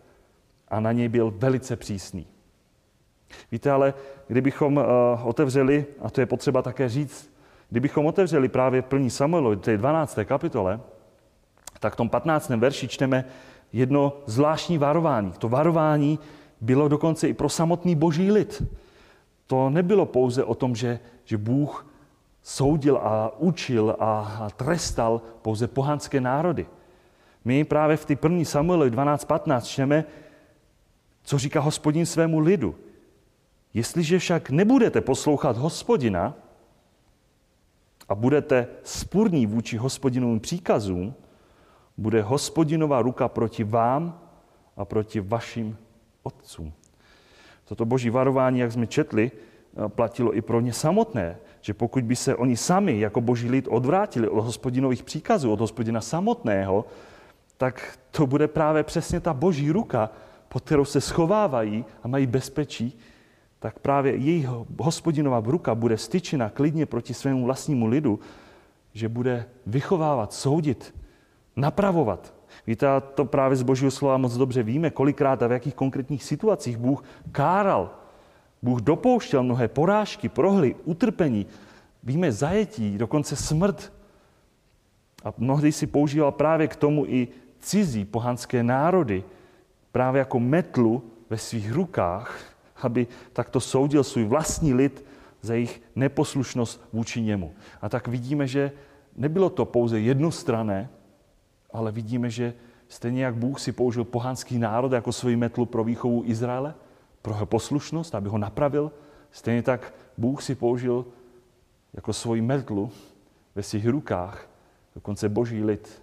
[0.68, 2.26] A na něj byl velice přísný.
[3.52, 3.94] Víte, ale
[4.28, 4.85] kdybychom uh,
[5.24, 7.33] otevřeli, a to je potřeba také říct,
[7.70, 10.18] kdybychom otevřeli právě plní Samuelu, té 12.
[10.24, 10.81] kapitole,
[11.81, 12.48] tak v tom 15.
[12.48, 13.24] verši čteme
[13.72, 15.33] jedno zvláštní varování.
[15.33, 16.18] To varování
[16.61, 18.62] bylo dokonce i pro samotný boží lid.
[19.46, 21.87] To nebylo pouze o tom, že, že Bůh
[22.42, 26.66] soudil a učil a trestal pouze pohanské národy.
[27.44, 30.05] My právě v té první Samuelu 12.15 čteme,
[31.22, 32.74] co říká hospodin svému lidu.
[33.74, 36.35] Jestliže však nebudete poslouchat hospodina
[38.09, 41.14] a budete spurní vůči hospodinovým příkazům,
[41.96, 44.20] bude hospodinová ruka proti vám
[44.76, 45.76] a proti vašim
[46.22, 46.72] otcům.
[47.64, 49.31] Toto boží varování, jak jsme četli,
[49.88, 54.28] platilo i pro ně samotné, že pokud by se oni sami jako boží lid odvrátili
[54.28, 56.85] od hospodinových příkazů, od hospodina samotného,
[57.62, 60.11] tak to bude právě přesně ta boží ruka,
[60.48, 62.98] pod kterou se schovávají a mají bezpečí,
[63.59, 64.46] tak právě jejich
[64.81, 68.20] hospodinová ruka bude styčena klidně proti svému vlastnímu lidu,
[68.92, 70.94] že bude vychovávat, soudit,
[71.57, 72.35] napravovat.
[72.66, 76.25] Víte, a to právě z Božího slova moc dobře víme, kolikrát a v jakých konkrétních
[76.25, 77.90] situacích Bůh káral.
[78.62, 81.46] Bůh dopouštěl mnohé porážky, prohly, utrpení,
[82.03, 83.92] víme zajetí, dokonce smrt.
[85.25, 87.29] A mnohdy si používal právě k tomu i
[87.62, 89.25] cizí pohanské národy,
[89.92, 92.40] právě jako metlu ve svých rukách,
[92.83, 95.05] aby takto soudil svůj vlastní lid
[95.40, 97.55] za jejich neposlušnost vůči němu.
[97.83, 98.72] A tak vidíme, že
[99.16, 100.88] nebylo to pouze jednostrané,
[101.72, 102.55] ale vidíme, že
[102.88, 106.75] stejně jak Bůh si použil pohanský národ jako svoji metlu pro výchovu Izraele,
[107.22, 108.92] pro jeho poslušnost, aby ho napravil,
[109.31, 111.07] stejně tak Bůh si použil
[111.94, 112.90] jako svoji metlu
[113.55, 114.48] ve svých rukách,
[114.94, 116.03] dokonce boží lid,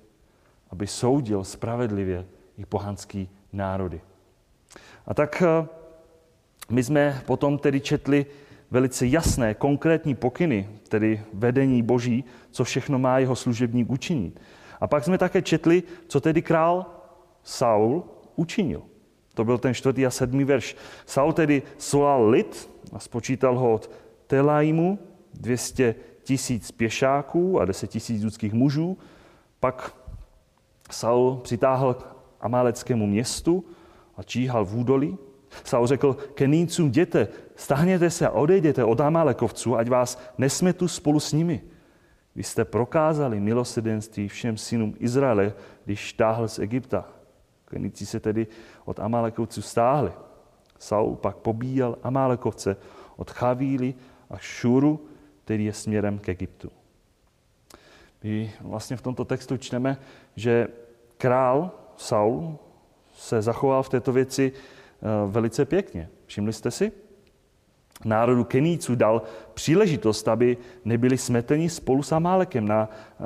[0.69, 2.25] aby soudil spravedlivě
[2.58, 4.01] i pohanský národy.
[5.05, 5.67] A tak eh,
[6.69, 8.25] my jsme potom tedy četli
[8.71, 14.41] velice jasné, konkrétní pokyny, tedy vedení Boží, co všechno má jeho služebník učinit.
[14.82, 16.86] A pak jsme také četli, co tedy král
[17.43, 18.03] Saul
[18.36, 18.82] učinil.
[19.34, 20.75] To byl ten čtvrtý a sedmý verš.
[21.05, 23.91] Saul tedy svolal lid a spočítal ho od
[24.27, 24.99] Telaimu
[25.34, 28.97] 200 tisíc pěšáků a 10 tisíc lidských mužů.
[29.60, 29.95] Pak
[30.89, 32.06] Saul přitáhl k
[32.41, 33.65] amáleckému městu
[34.17, 35.17] a číhal v údolí.
[35.63, 41.34] Saul řekl Kenícům, jděte, stáhněte se a odejděte od Amálekovců, ať vás nesmetu spolu s
[41.34, 41.62] nimi.
[42.36, 45.54] Vy jste prokázali milosedenství všem synům Izraele,
[45.86, 47.06] když štáhl z Egypta.
[47.65, 48.47] Keníci se tedy
[48.86, 50.12] od Amálekovců stáhli.
[50.80, 52.78] Saul pak pobíjel Amálekovce
[53.15, 53.93] od Chavíly
[54.30, 55.06] a Šuru,
[55.43, 56.71] který je směrem k Egyptu.
[58.23, 59.97] My vlastně v tomto textu čteme,
[60.36, 60.67] že
[61.17, 62.58] král Saul
[63.13, 66.10] se zachoval v této věci eh, velice pěkně.
[66.25, 66.91] Všimli jste si?
[68.05, 69.21] Národu Keníců dal
[69.53, 73.23] příležitost, aby nebyli smeteni spolu s Amálekem, na, eh,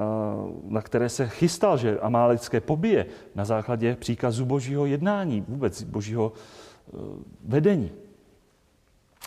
[0.67, 6.97] na které se chystal, že Amálecké pobije na základě příkazu božího jednání, vůbec božího eh,
[7.45, 7.91] vedení.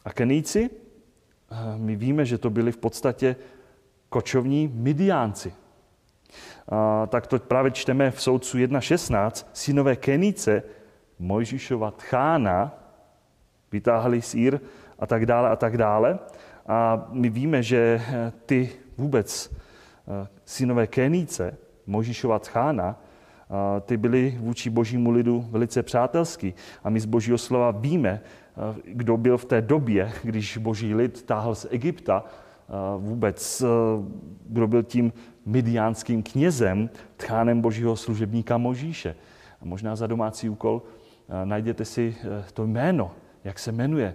[0.04, 0.70] A Keníci,
[1.76, 3.36] my víme, že to byli v podstatě
[4.08, 5.52] kočovní Midiánci.
[6.68, 9.46] A, tak to právě čteme v soudcu 1.16.
[9.52, 10.62] Synové Kenice,
[11.18, 12.74] Mojžišova tchána,
[13.72, 14.60] vytáhli sír
[14.98, 16.18] a tak dále a tak dále.
[16.66, 18.02] A my víme, že
[18.46, 22.96] ty vůbec eh, synové Kenice, Mojžišova tchána,
[23.80, 26.54] ty byli vůči božímu lidu velice přátelský.
[26.84, 31.22] A my z božího slova víme, eh, kdo byl v té době, když boží lid
[31.22, 32.24] táhl z Egypta,
[32.98, 33.66] vůbec, eh,
[34.46, 35.12] kdo byl tím
[35.46, 39.16] midiánským knězem, tchánem božího služebníka Možíše.
[39.60, 43.12] A možná za domácí úkol eh, najděte si eh, to jméno,
[43.44, 44.14] jak se jmenuje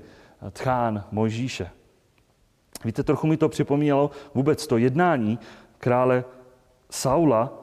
[0.51, 1.69] tchán Možíše.
[2.85, 5.39] Víte, trochu mi to připomínalo vůbec to jednání
[5.77, 6.23] krále
[6.89, 7.53] Saula,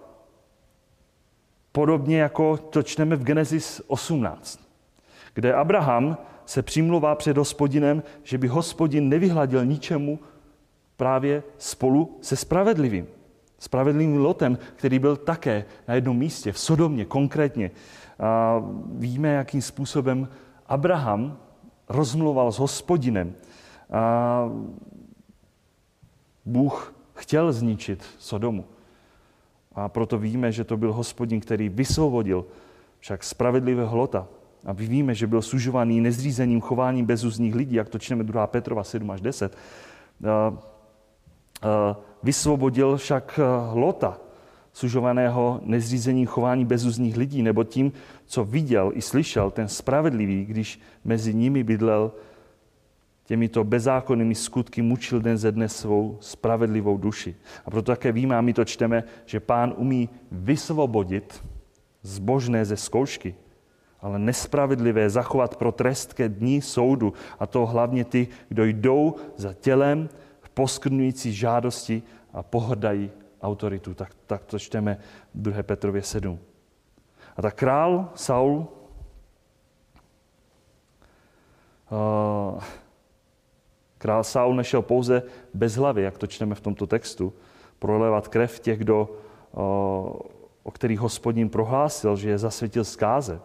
[1.73, 4.61] podobně jako to čteme v Genesis 18,
[5.35, 10.19] kde Abraham se přimluvá před hospodinem, že by hospodin nevyhladil ničemu
[10.99, 13.07] právě spolu se spravedlivým.
[13.59, 17.71] Spravedlivým Lotem, který byl také na jednom místě, v Sodomě konkrétně.
[18.19, 20.29] A víme, jakým způsobem
[20.67, 21.39] Abraham
[21.89, 23.35] rozmluval s hospodinem.
[23.91, 24.51] A
[26.47, 28.65] Bůh chtěl zničit Sodomu.
[29.75, 32.47] A proto víme, že to byl hospodin, který vysvobodil
[32.99, 34.27] však spravedlivého Lota.
[34.67, 38.47] A víme, že byl sužovaný nezřízeným chováním bezuzních lidí, jak to čteme 2.
[38.47, 39.57] Petrova 7 až 10.
[42.23, 43.41] Vysvobodil však
[43.73, 44.19] Lota,
[44.73, 47.93] sužovaného nezřízením chování bezuzních lidí, nebo tím,
[48.27, 52.13] co viděl i slyšel ten spravedlivý, když mezi nimi bydlel,
[53.25, 57.37] těmito bezákonnými skutky mučil den ze dne svou spravedlivou duši.
[57.65, 61.45] A proto také víme, a my to čteme, že pán umí vysvobodit
[62.03, 63.35] zbožné ze zkoušky,
[64.01, 67.13] ale nespravedlivé zachovat pro trest ke dní soudu.
[67.39, 70.09] A to hlavně ty, kdo jdou za tělem
[70.59, 73.11] poskrnující žádosti a pohrdají
[73.43, 73.95] autoritu.
[73.95, 74.99] Tak, tak to čteme
[75.35, 75.63] 2.
[75.63, 76.39] Petrově 7.
[77.37, 78.67] A tak král Saul
[83.99, 85.23] král Saul nešel pouze
[85.55, 87.33] bez hlavy, jak to čteme v tomto textu,
[87.79, 89.17] prolevat krev těch, kdo,
[90.63, 93.41] o kterých hospodin prohlásil, že je zasvětil zkáze,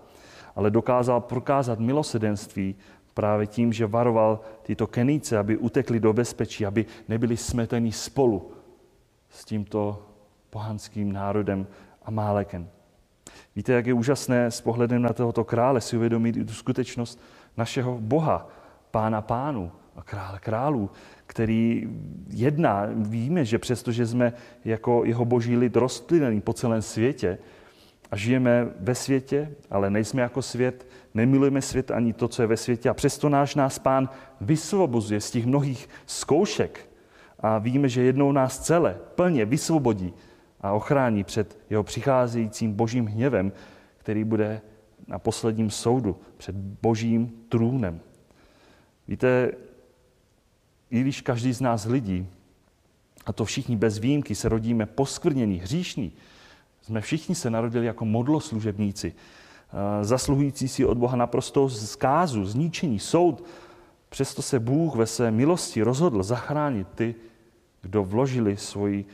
[0.55, 2.75] ale dokázal prokázat milosedenství
[3.13, 8.51] právě tím, že varoval tyto keníce, aby utekli do bezpečí, aby nebyli smeteni spolu
[9.29, 10.05] s tímto
[10.49, 11.67] pohanským národem
[12.05, 12.69] a Málekem.
[13.55, 17.19] Víte, jak je úžasné s pohledem na tohoto krále si uvědomit i tu skutečnost
[17.57, 18.49] našeho Boha,
[18.91, 20.89] pána pánu a krále králů,
[21.25, 21.89] který
[22.29, 22.87] jedná.
[22.95, 24.33] Víme, že přestože jsme
[24.65, 27.37] jako jeho boží lid rozptylení po celém světě
[28.13, 32.57] a žijeme ve světě, ale nejsme jako svět, nemilujeme svět ani to, co je ve
[32.57, 34.09] světě a přesto náš nás pán
[34.41, 36.89] vysvobozuje z těch mnohých zkoušek,
[37.39, 40.13] a víme, že jednou nás celé plně vysvobodí
[40.61, 43.51] a ochrání před jeho přicházejícím božím hněvem,
[43.97, 44.61] který bude
[45.07, 47.99] na posledním soudu před božím trůnem.
[49.07, 49.51] Víte,
[50.89, 52.27] i když každý z nás lidí,
[53.25, 56.13] a to všichni bez výjimky, se rodíme poskvrnění, hříšní,
[56.83, 63.43] jsme všichni se narodili jako modloslužebníci, eh, zasluhující si od Boha naprostou zkázu, zničení, soud.
[64.09, 67.15] Přesto se Bůh ve své milosti rozhodl zachránit ty,
[67.81, 69.05] kdo vložili svoji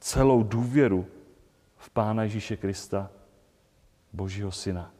[0.00, 1.06] celou důvěru
[1.76, 3.10] v Pána Ježíše Krista,
[4.12, 4.90] Božího Syna.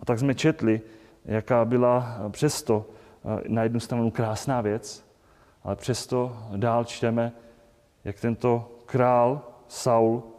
[0.00, 0.80] A tak jsme četli,
[1.24, 5.04] jaká byla přesto eh, na jednu stranu krásná věc,
[5.62, 7.32] ale přesto dál čteme,
[8.04, 10.37] jak tento král Saul,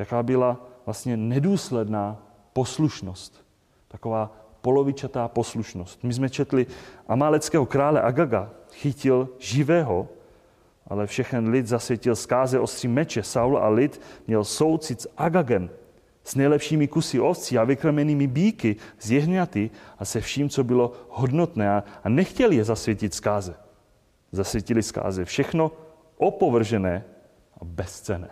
[0.00, 3.44] jaká byla vlastně nedůsledná poslušnost.
[3.88, 6.04] Taková polovičatá poslušnost.
[6.04, 6.66] My jsme četli
[7.08, 10.08] amáleckého krále Agaga, chytil živého
[10.90, 13.22] ale všechen lid zasvětil zkáze ostří meče.
[13.22, 15.70] Saul a lid měl soucit s Agagem,
[16.24, 21.70] s nejlepšími kusy ovcí a vykrmenými bíky z jehňaty a se vším, co bylo hodnotné
[21.70, 23.54] a, nechtěli je zasvětit zkáze.
[24.32, 25.72] Zasvětili zkáze všechno
[26.16, 27.04] opovržené
[27.60, 28.30] a bezcené.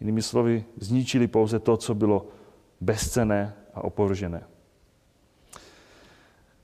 [0.00, 2.26] Jinými slovy, zničili pouze to, co bylo
[2.80, 4.42] bezcené a opovržené.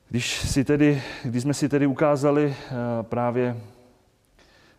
[0.08, 3.56] Když, si tedy, když jsme si tedy ukázali eh, právě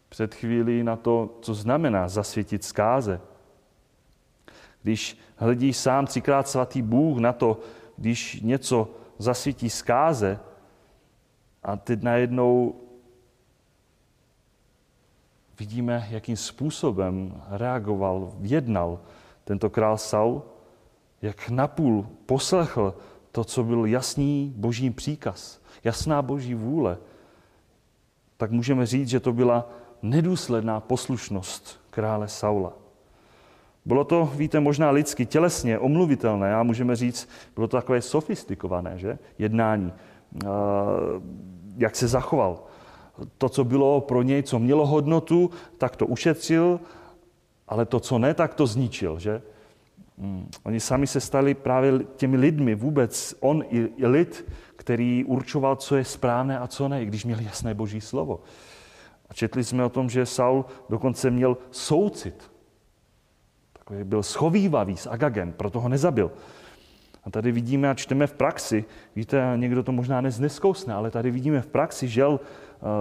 [0.09, 3.21] před chvílí na to, co znamená zasvětit zkáze.
[4.83, 7.59] Když hledí sám třikrát svatý Bůh na to,
[7.97, 10.39] když něco zasvětí zkáze
[11.63, 12.75] a teď najednou
[15.59, 18.99] vidíme, jakým způsobem reagoval, jednal
[19.43, 20.41] tento král Saul,
[21.21, 22.95] jak napůl poslechl
[23.31, 26.97] to, co byl jasný boží příkaz, jasná boží vůle,
[28.37, 29.69] tak můžeme říct, že to byla
[30.01, 32.73] nedůsledná poslušnost krále Saula.
[33.85, 39.19] Bylo to, víte, možná lidsky, tělesně omluvitelné, a můžeme říct, bylo to takové sofistikované, že?
[39.37, 39.93] Jednání.
[41.77, 42.63] Jak se zachoval.
[43.37, 46.79] To, co bylo pro něj, co mělo hodnotu, tak to ušetřil,
[47.67, 49.41] ale to, co ne, tak to zničil, že?
[50.17, 50.49] Hmm.
[50.63, 54.45] Oni sami se stali právě těmi lidmi, vůbec on i lid,
[54.75, 58.39] který určoval, co je správné a co ne, i když měli jasné boží slovo.
[59.29, 62.51] A četli jsme o tom, že Saul dokonce měl soucit.
[63.73, 66.31] Takový byl schovývavý s Agagem, proto ho nezabil.
[67.23, 68.85] A tady vidíme a čteme v praxi,
[69.15, 72.39] víte, někdo to možná dnes neskousne, ale tady vidíme v praxi, eh,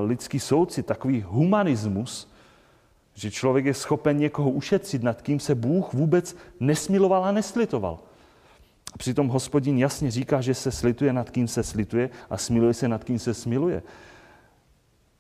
[0.04, 2.32] lidský soucit, takový humanismus,
[3.14, 7.98] Že člověk je schopen někoho ušetřit, nad kým se Bůh vůbec nesmiloval a neslitoval.
[8.94, 12.88] A přitom hospodin jasně říká, že se slituje nad kým se slituje a smiluje se
[12.88, 13.82] nad kým se smiluje.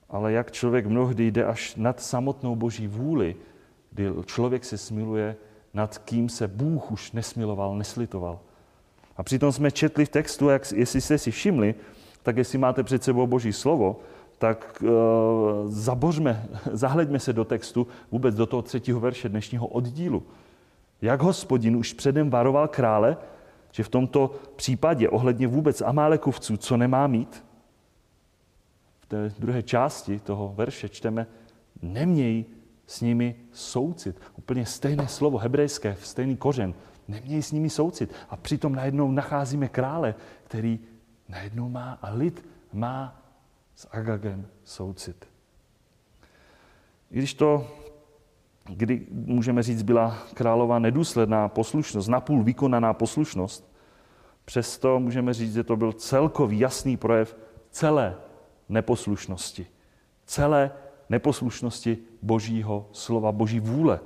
[0.08, 3.36] Ale jak člověk mnohdy jde až nad samotnou boží vůli,
[3.90, 5.36] kdy člověk se smiluje
[5.74, 8.40] nad kým se Bůh už nesmiloval, neslitoval.
[9.16, 11.74] A přitom jsme četli v textu, jak, jestli jste si všimli,
[12.22, 14.00] tak jestli máte před sebou Boží slovo,
[14.42, 14.90] tak uh,
[15.70, 20.22] zabořme, zahleďme se do textu, vůbec do toho třetího verše dnešního oddílu.
[21.02, 23.16] Jak hospodin už předem varoval krále,
[23.72, 27.44] že v tomto případě ohledně vůbec Amálekovců, co nemá mít,
[29.00, 31.26] v té druhé části toho verše čteme,
[31.82, 32.44] neměj
[32.86, 34.20] s nimi soucit.
[34.36, 36.74] Úplně stejné slovo, hebrejské, stejný kořen.
[37.08, 38.12] Neměj s nimi soucit.
[38.30, 40.14] A přitom najednou nacházíme krále,
[40.44, 40.80] který
[41.28, 43.21] najednou má a lid má
[43.82, 45.28] s Agagem soucit.
[47.10, 47.66] I když to,
[48.64, 53.72] kdy můžeme říct, byla králová nedůsledná poslušnost, napůl vykonaná poslušnost,
[54.44, 57.36] přesto můžeme říct, že to byl celkový jasný projev
[57.70, 58.16] celé
[58.68, 59.66] neposlušnosti.
[60.26, 60.70] Celé
[61.08, 64.00] neposlušnosti Božího slova, Boží vůle.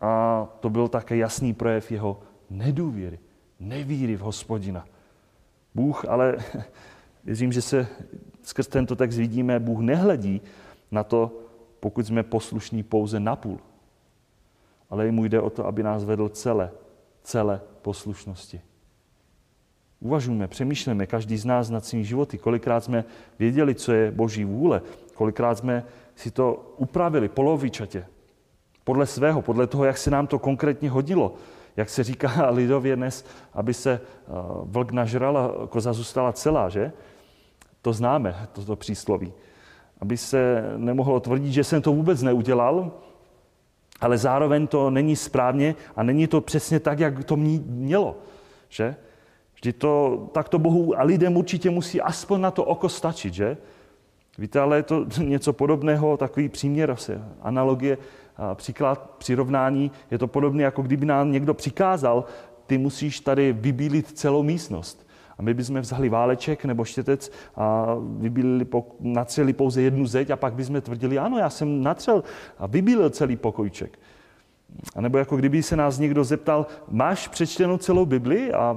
[0.00, 2.20] A to byl také jasný projev jeho
[2.50, 3.18] nedůvěry,
[3.60, 4.84] nevíry v hospodina.
[5.74, 6.36] Bůh ale,
[7.24, 7.88] věřím, že se
[8.42, 10.40] skrz tento text vidíme, Bůh nehledí
[10.90, 11.30] na to,
[11.80, 13.58] pokud jsme poslušní pouze napůl.
[14.90, 16.70] Ale jemu jde o to, aby nás vedl celé,
[17.22, 18.60] celé poslušnosti.
[20.00, 23.04] Uvažujeme, přemýšlíme, každý z nás nad svým životy, kolikrát jsme
[23.38, 24.82] věděli, co je Boží vůle,
[25.14, 25.84] kolikrát jsme
[26.16, 28.06] si to upravili polovičatě,
[28.84, 31.34] podle svého, podle toho, jak se nám to konkrétně hodilo.
[31.76, 33.24] Jak se říká lidově dnes,
[33.54, 34.32] aby se eh,
[34.62, 36.92] vlk nažral a koza zůstala celá, že?
[37.82, 39.32] To známe, toto přísloví.
[40.00, 42.92] Aby se nemohlo tvrdit, že jsem to vůbec neudělal,
[44.00, 48.16] ale zároveň to není správně a není to přesně tak, jak to mělo.
[48.68, 48.96] Že?
[49.54, 53.56] Vždy to, tak to Bohu a lidem určitě musí aspoň na to oko stačit, že?
[54.38, 56.96] Víte, ale je to něco podobného, takový příměr,
[57.42, 57.98] analogie,
[58.54, 62.24] příklad, přirovnání, je to podobné, jako kdyby nám někdo přikázal,
[62.66, 65.06] ty musíš tady vybílit celou místnost.
[65.40, 68.66] A my bychom vzali váleček nebo štětec a vybílili,
[69.00, 72.24] natřeli pouze jednu zeď a pak bychom tvrdili, ano, já jsem natřel
[72.58, 73.98] a vybílil celý pokojček.
[74.96, 78.76] A nebo jako kdyby se nás někdo zeptal, máš přečtenou celou Bibli a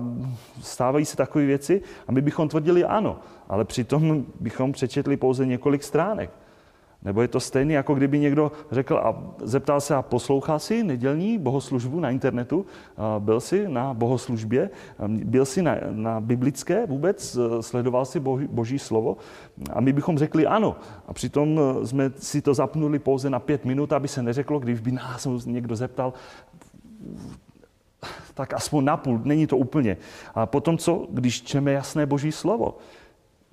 [0.62, 5.84] stávají se takové věci a my bychom tvrdili ano, ale přitom bychom přečetli pouze několik
[5.84, 6.30] stránek.
[7.06, 11.38] Nebo je to stejné, jako kdyby někdo řekl a zeptal se a poslouchal si nedělní
[11.38, 12.66] bohoslužbu na internetu,
[13.20, 14.70] byl jsi na bohoslužbě,
[15.08, 19.18] byl jsi na, na biblické vůbec, sledoval si boží, boží slovo
[19.74, 20.76] a my bychom řekli ano.
[21.08, 24.92] A přitom jsme si to zapnuli pouze na pět minut, aby se neřeklo, když by
[24.92, 26.14] nás někdo zeptal,
[28.34, 29.98] tak aspoň napůl, není to úplně.
[30.36, 32.78] A potom co, když čeme jasné boží slovo?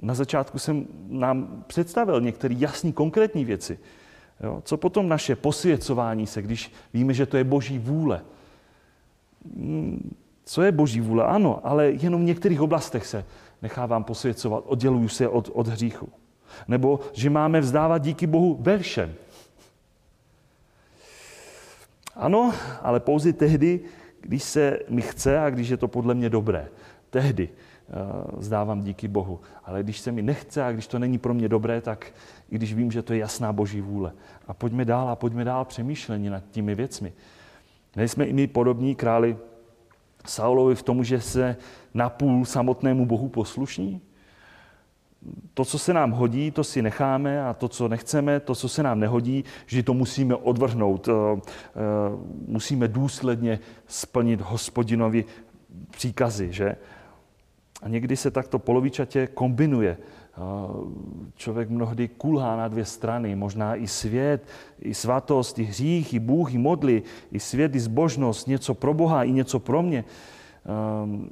[0.03, 3.79] Na začátku jsem nám představil některé jasné, konkrétní věci.
[4.41, 4.63] Jo?
[4.65, 8.21] Co potom naše posvěcování se, když víme, že to je boží vůle?
[9.57, 11.25] Hmm, co je boží vůle?
[11.25, 13.25] Ano, ale jenom v některých oblastech se
[13.63, 16.09] nechávám posvěcovat, odděluju se od, od hříchu.
[16.69, 19.15] Nebo že máme vzdávat díky Bohu ve všem.
[22.17, 23.81] Ano, ale pouze tehdy,
[24.21, 26.69] když se mi chce a když je to podle mě dobré.
[27.11, 27.49] Tehdy
[28.39, 29.41] zdávám díky Bohu.
[29.65, 32.13] Ale když se mi nechce a když to není pro mě dobré, tak
[32.51, 34.13] i když vím, že to je jasná boží vůle.
[34.49, 37.13] A pojďme dál a pojďme dál přemýšlení nad těmi věcmi.
[37.97, 39.37] Nejsme i my podobní králi
[40.27, 41.57] Saulovi v tom, že se
[41.95, 44.01] napůl samotnému Bohu poslušní?
[45.55, 48.83] To, co se nám hodí, to si necháme a to, co nechceme, to, co se
[48.83, 51.09] nám nehodí, že to musíme odvrhnout.
[51.09, 51.81] Eh, eh,
[52.47, 55.25] musíme důsledně splnit hospodinovi
[55.91, 56.77] příkazy, že?
[57.83, 59.97] A někdy se takto polovičatě kombinuje.
[61.35, 64.47] Člověk mnohdy kulhá na dvě strany, možná i svět,
[64.81, 67.03] i svatost, i hřích, i Bůh, i modly,
[67.33, 70.05] i svět, i zbožnost, něco pro Boha, i něco pro mě.
[71.05, 71.31] Ehm,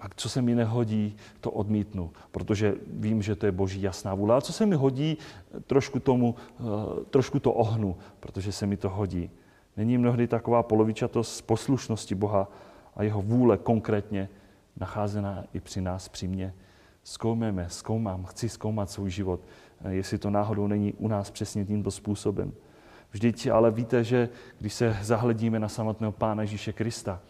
[0.00, 4.36] a co se mi nehodí, to odmítnu, protože vím, že to je boží jasná vůle.
[4.36, 5.18] A co se mi hodí,
[5.66, 6.64] trošku, tomu, eh,
[7.10, 9.30] trošku to ohnu, protože se mi to hodí.
[9.76, 12.48] Není mnohdy taková polovičatost poslušnosti Boha
[12.96, 14.28] a jeho vůle konkrétně
[14.76, 16.54] nacházená i při nás, při mně.
[17.02, 19.40] Zkoumeme, zkoumám, chci zkoumat svůj život,
[19.84, 22.52] eh, jestli to náhodou není u nás přesně tímto způsobem.
[23.10, 27.20] Vždyť ale víte, že když se zahledíme na samotného Pána Ježíše Krista,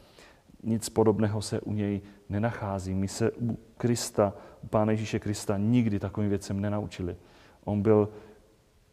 [0.62, 2.94] nic podobného se u něj nenachází.
[2.94, 4.32] My se u Krista,
[4.62, 7.16] u Pána Ježíše Krista nikdy takovým věcem nenaučili.
[7.64, 8.08] On byl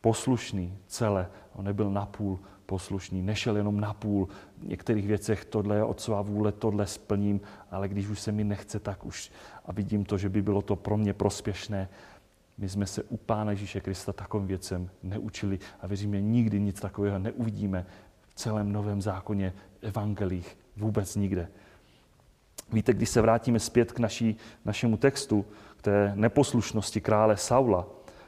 [0.01, 1.29] poslušný celé.
[1.55, 2.39] On nebyl napůl
[2.74, 4.28] poslušný, nešel jenom napůl.
[4.57, 8.80] V některých věcech tohle je otcová vůle, tohle splním, ale když už se mi nechce,
[8.80, 9.32] tak už
[9.65, 11.89] a vidím to, že by bylo to pro mě prospěšné.
[12.57, 17.19] My jsme se u Pána Ježíše Krista takovým věcem neučili a věříme, nikdy nic takového
[17.19, 17.86] neuvidíme
[18.30, 21.47] v celém novém zákoně, evangelích, vůbec nikde.
[22.71, 25.45] Víte, když se vrátíme zpět k naší, našemu textu,
[25.78, 27.86] k té neposlušnosti krále Saula,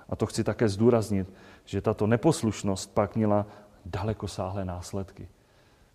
[0.10, 1.34] a to chci také zdůraznit,
[1.66, 3.46] že tato neposlušnost pak měla
[3.86, 5.28] dalekosáhlé následky.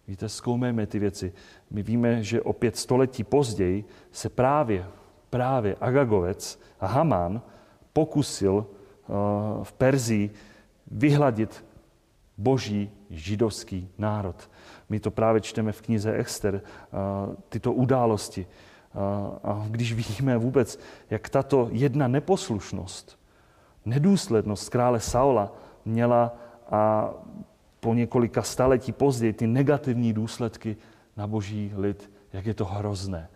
[0.08, 1.32] Víte, zkoumejme ty věci.
[1.70, 4.86] My víme, že o pět století později se právě,
[5.30, 7.42] právě Agagovec a Haman
[7.92, 9.12] pokusil eh,
[9.62, 10.30] v Perzii
[10.90, 11.64] vyhladit
[12.38, 14.50] boží židovský národ.
[14.88, 16.90] My to právě čteme v knize Ester, eh,
[17.48, 18.46] tyto události.
[18.46, 18.98] Eh,
[19.44, 20.78] a když vidíme vůbec,
[21.10, 23.18] jak tato jedna neposlušnost,
[23.84, 25.52] nedůslednost krále Saula
[25.84, 26.36] měla
[26.70, 27.10] a
[27.80, 30.76] po několika staletí později ty negativní důsledky
[31.16, 33.28] na boží lid, jak je to hrozné.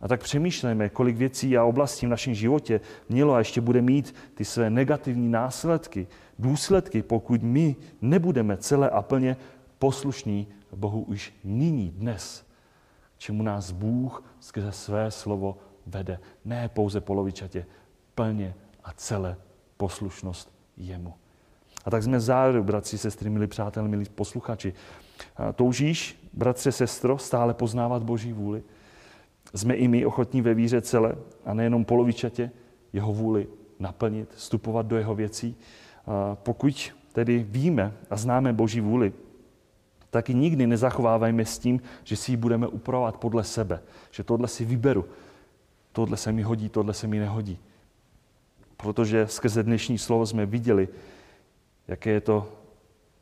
[0.00, 4.14] A tak přemýšlejme, kolik věcí a oblastí v našem životě mělo a ještě bude mít
[4.34, 6.06] ty své negativní následky,
[6.38, 9.36] důsledky, pokud my nebudeme celé a plně
[9.78, 12.46] poslušní Bohu už nyní, dnes,
[13.18, 15.56] čemu nás Bůh skrze své slovo
[15.86, 16.20] vede.
[16.44, 17.66] Ne pouze polovičatě,
[18.14, 19.36] plně a celé
[19.76, 21.14] poslušnost jemu.
[21.86, 24.72] A tak jsme závěru, bratři, sestry, milí přátelé, milí posluchači.
[25.54, 28.62] Toužíš, bratře, sestro, stále poznávat Boží vůli?
[29.54, 31.14] Jsme i my ochotní ve víře celé
[31.44, 32.50] a nejenom polovičatě
[32.92, 33.46] jeho vůli
[33.78, 35.56] naplnit, vstupovat do jeho věcí.
[36.34, 39.12] Pokud tedy víme a známe Boží vůli,
[40.10, 43.82] taky nikdy nezachovávajme s tím, že si ji budeme upravovat podle sebe.
[44.10, 45.04] Že tohle si vyberu.
[45.92, 47.58] Tohle se mi hodí, tohle se mi nehodí.
[48.76, 50.88] Protože skrze dnešní slovo jsme viděli,
[51.88, 52.52] jaké je to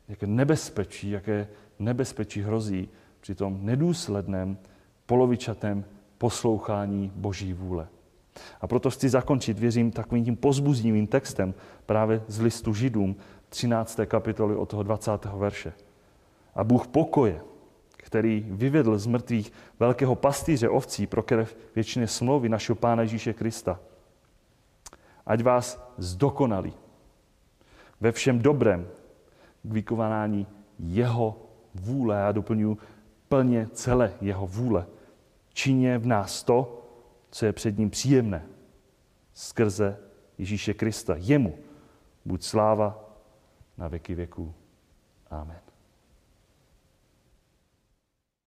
[0.07, 1.47] jaké nebezpečí, jaké
[1.79, 2.89] nebezpečí hrozí
[3.19, 4.57] při tom nedůsledném,
[5.05, 5.85] polovičatém
[6.17, 7.87] poslouchání Boží vůle.
[8.61, 11.53] A proto chci zakončit, věřím, takovým tím pozbuzivým textem
[11.85, 13.15] právě z listu Židům
[13.49, 13.99] 13.
[14.05, 15.25] kapitoly od toho 20.
[15.25, 15.73] verše.
[16.55, 17.41] A Bůh pokoje,
[17.97, 23.79] který vyvedl z mrtvých velkého pastýře ovcí pro krev věčné smlouvy našeho Pána Ježíše Krista,
[25.25, 26.73] ať vás zdokonalí
[27.99, 28.87] ve všem dobrém
[29.63, 30.47] k vykonání
[30.79, 31.41] jeho
[31.75, 32.15] vůle.
[32.15, 32.77] Já doplňuji
[33.27, 34.87] plně celé jeho vůle.
[35.53, 36.87] Čině v nás to,
[37.31, 38.45] co je před ním příjemné.
[39.33, 39.97] Skrze
[40.37, 41.15] Ježíše Krista.
[41.17, 41.57] Jemu
[42.25, 43.09] buď sláva
[43.77, 44.53] na věky věků.
[45.29, 45.64] Amen.